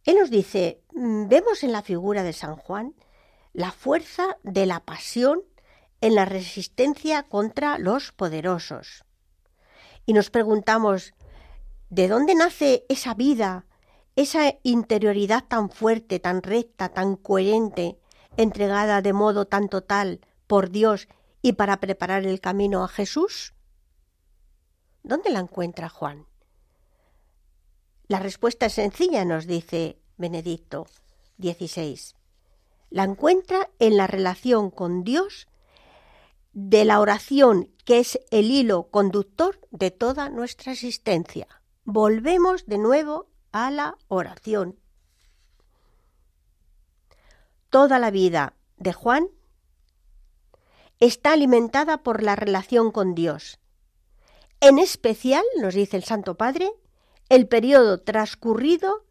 Él 0.04 0.16
nos 0.18 0.30
dice, 0.30 0.82
mm, 0.94 1.28
vemos 1.28 1.62
en 1.62 1.72
la 1.72 1.82
figura 1.82 2.22
de 2.22 2.32
San 2.32 2.56
Juan 2.56 2.94
la 3.52 3.70
fuerza 3.70 4.38
de 4.42 4.66
la 4.66 4.80
pasión 4.80 5.42
en 6.00 6.14
la 6.14 6.24
resistencia 6.24 7.22
contra 7.22 7.78
los 7.78 8.12
poderosos. 8.12 9.04
Y 10.04 10.14
nos 10.14 10.30
preguntamos, 10.30 11.14
¿de 11.90 12.08
dónde 12.08 12.34
nace 12.34 12.84
esa 12.88 13.14
vida, 13.14 13.66
esa 14.16 14.54
interioridad 14.64 15.44
tan 15.44 15.70
fuerte, 15.70 16.18
tan 16.18 16.42
recta, 16.42 16.88
tan 16.88 17.16
coherente, 17.16 17.98
entregada 18.36 19.00
de 19.00 19.12
modo 19.12 19.46
tan 19.46 19.68
total 19.68 20.20
por 20.48 20.70
Dios 20.70 21.06
y 21.40 21.52
para 21.52 21.78
preparar 21.78 22.26
el 22.26 22.40
camino 22.40 22.82
a 22.82 22.88
Jesús? 22.88 23.54
¿Dónde 25.04 25.30
la 25.30 25.40
encuentra 25.40 25.88
Juan? 25.88 26.26
La 28.12 28.18
respuesta 28.18 28.66
es 28.66 28.74
sencilla, 28.74 29.24
nos 29.24 29.46
dice 29.46 29.98
Benedicto 30.18 30.86
XVI. 31.38 31.98
La 32.90 33.04
encuentra 33.04 33.70
en 33.78 33.96
la 33.96 34.06
relación 34.06 34.70
con 34.70 35.02
Dios 35.02 35.48
de 36.52 36.84
la 36.84 37.00
oración, 37.00 37.70
que 37.86 38.00
es 38.00 38.20
el 38.30 38.50
hilo 38.50 38.90
conductor 38.90 39.58
de 39.70 39.90
toda 39.90 40.28
nuestra 40.28 40.72
existencia. 40.72 41.48
Volvemos 41.84 42.66
de 42.66 42.76
nuevo 42.76 43.30
a 43.50 43.70
la 43.70 43.96
oración. 44.08 44.78
Toda 47.70 47.98
la 47.98 48.10
vida 48.10 48.56
de 48.76 48.92
Juan 48.92 49.28
está 51.00 51.32
alimentada 51.32 52.02
por 52.02 52.22
la 52.22 52.36
relación 52.36 52.90
con 52.90 53.14
Dios. 53.14 53.58
En 54.60 54.78
especial, 54.78 55.44
nos 55.58 55.72
dice 55.72 55.96
el 55.96 56.04
Santo 56.04 56.36
Padre, 56.36 56.72
el 57.28 57.48
periodo 57.48 58.00
transcurrido 58.00 59.04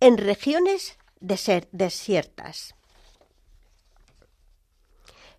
en 0.00 0.18
regiones 0.18 0.98
desiertas. 1.20 2.74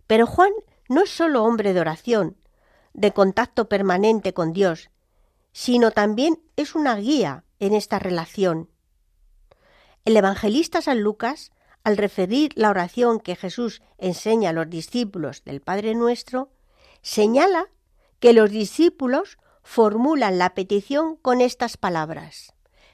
Pero 0.08 0.26
Juan 0.26 0.52
no 0.90 1.04
es 1.04 1.10
solo 1.10 1.44
hombre 1.44 1.74
de 1.74 1.82
oración, 1.82 2.38
de 2.94 3.12
contacto 3.12 3.70
permanente 3.70 4.34
con 4.34 4.54
Dios, 4.54 4.90
sino 5.52 5.92
también 5.92 6.42
es 6.56 6.76
una 6.76 6.96
guía 6.96 7.44
en 7.60 7.74
esta 7.74 8.00
relación. 8.00 8.70
El 10.06 10.16
evangelista 10.16 10.82
San 10.82 11.02
Lucas, 11.02 11.52
al 11.84 11.98
referir 11.98 12.52
la 12.56 12.70
oración 12.70 13.20
que 13.20 13.36
Jesús 13.36 13.82
enseña 13.98 14.52
a 14.52 14.54
los 14.54 14.70
discípulos 14.70 15.44
del 15.44 15.62
Padre 15.62 15.96
Nuestro, 15.96 16.50
señala 17.02 17.70
que 18.20 18.34
los 18.34 18.50
discípulos 18.50 19.38
formulan 19.68 20.38
la 20.38 20.56
petición 20.56 21.18
con 21.18 21.42
estas 21.42 21.76
palabras. 21.76 22.54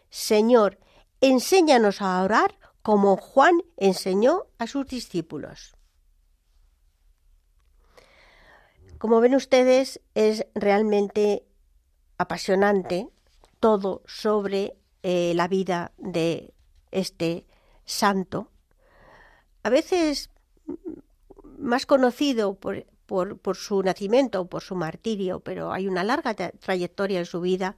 Señor, 0.10 0.80
enséñanos 1.22 2.02
a 2.02 2.24
orar 2.24 2.58
como 2.82 3.16
Juan 3.16 3.62
enseñó 3.78 4.48
a 4.58 4.66
sus 4.66 4.88
discípulos. 4.88 5.76
Como 8.98 9.22
ven 9.22 9.36
ustedes, 9.36 10.02
es 10.16 10.48
realmente 10.56 11.46
apasionante 12.18 13.08
todo 13.60 14.02
sobre 14.08 14.76
eh, 15.04 15.34
la 15.36 15.48
vida 15.48 15.92
de 15.98 16.56
este 16.90 17.46
santo, 17.86 18.50
a 19.62 19.70
veces 19.70 20.32
más 21.60 21.86
conocido 21.86 22.56
por, 22.56 22.88
por, 23.06 23.40
su 23.56 23.84
nacimiento 23.84 24.42
o 24.42 24.46
por 24.48 24.62
su 24.62 24.76
martirio, 24.76 25.40
pero 25.40 25.72
hay 25.72 25.88
una 25.88 26.04
larga 26.04 26.34
trayectoria 26.34 27.20
en 27.20 27.26
su 27.26 27.42
vida 27.42 27.76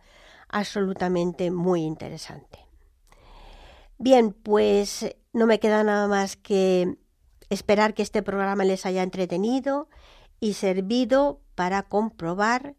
absolutamente 0.50 1.52
muy 1.52 1.82
interesante. 1.82 2.60
Bien, 3.98 4.34
pues 4.34 5.16
no 5.34 5.48
me 5.48 5.60
queda 5.60 5.84
nada 5.84 6.08
más 6.08 6.36
que 6.36 6.98
esperar 7.50 7.94
que 7.94 8.04
este 8.04 8.24
programa 8.24 8.66
les 8.66 8.86
haya 8.86 9.04
entretenido 9.04 9.90
y 10.40 10.54
servido 10.54 11.42
para 11.56 11.84
comprobar 11.84 12.76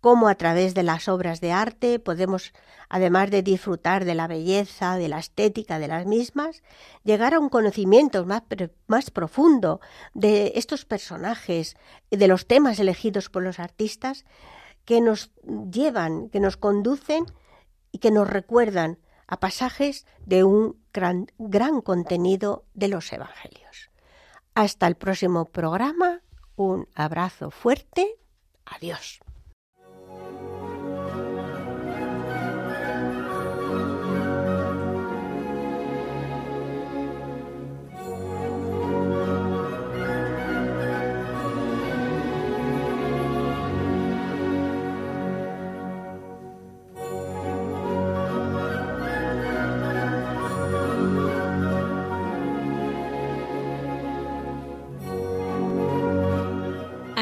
cómo 0.00 0.28
a 0.28 0.34
través 0.34 0.74
de 0.74 0.82
las 0.82 1.08
obras 1.08 1.40
de 1.40 1.52
arte 1.52 1.98
podemos, 1.98 2.52
además 2.88 3.30
de 3.30 3.42
disfrutar 3.42 4.04
de 4.04 4.14
la 4.14 4.26
belleza, 4.26 4.96
de 4.96 5.08
la 5.08 5.18
estética 5.18 5.78
de 5.78 5.88
las 5.88 6.06
mismas, 6.06 6.62
llegar 7.04 7.34
a 7.34 7.40
un 7.40 7.48
conocimiento 7.48 8.24
más, 8.24 8.42
más 8.86 9.10
profundo 9.10 9.80
de 10.14 10.52
estos 10.54 10.84
personajes, 10.84 11.76
de 12.10 12.28
los 12.28 12.46
temas 12.46 12.78
elegidos 12.78 13.28
por 13.28 13.42
los 13.42 13.58
artistas, 13.58 14.24
que 14.84 15.00
nos 15.00 15.30
llevan, 15.70 16.30
que 16.30 16.40
nos 16.40 16.56
conducen 16.56 17.26
y 17.92 17.98
que 17.98 18.10
nos 18.10 18.28
recuerdan 18.28 18.98
a 19.26 19.38
pasajes 19.38 20.06
de 20.24 20.44
un 20.44 20.80
gran, 20.92 21.26
gran 21.38 21.82
contenido 21.82 22.64
de 22.74 22.88
los 22.88 23.12
Evangelios. 23.12 23.90
Hasta 24.54 24.86
el 24.86 24.94
próximo 24.96 25.44
programa 25.44 26.22
un 26.56 26.88
abrazo 26.94 27.50
fuerte. 27.50 28.16
Adiós. 28.64 29.20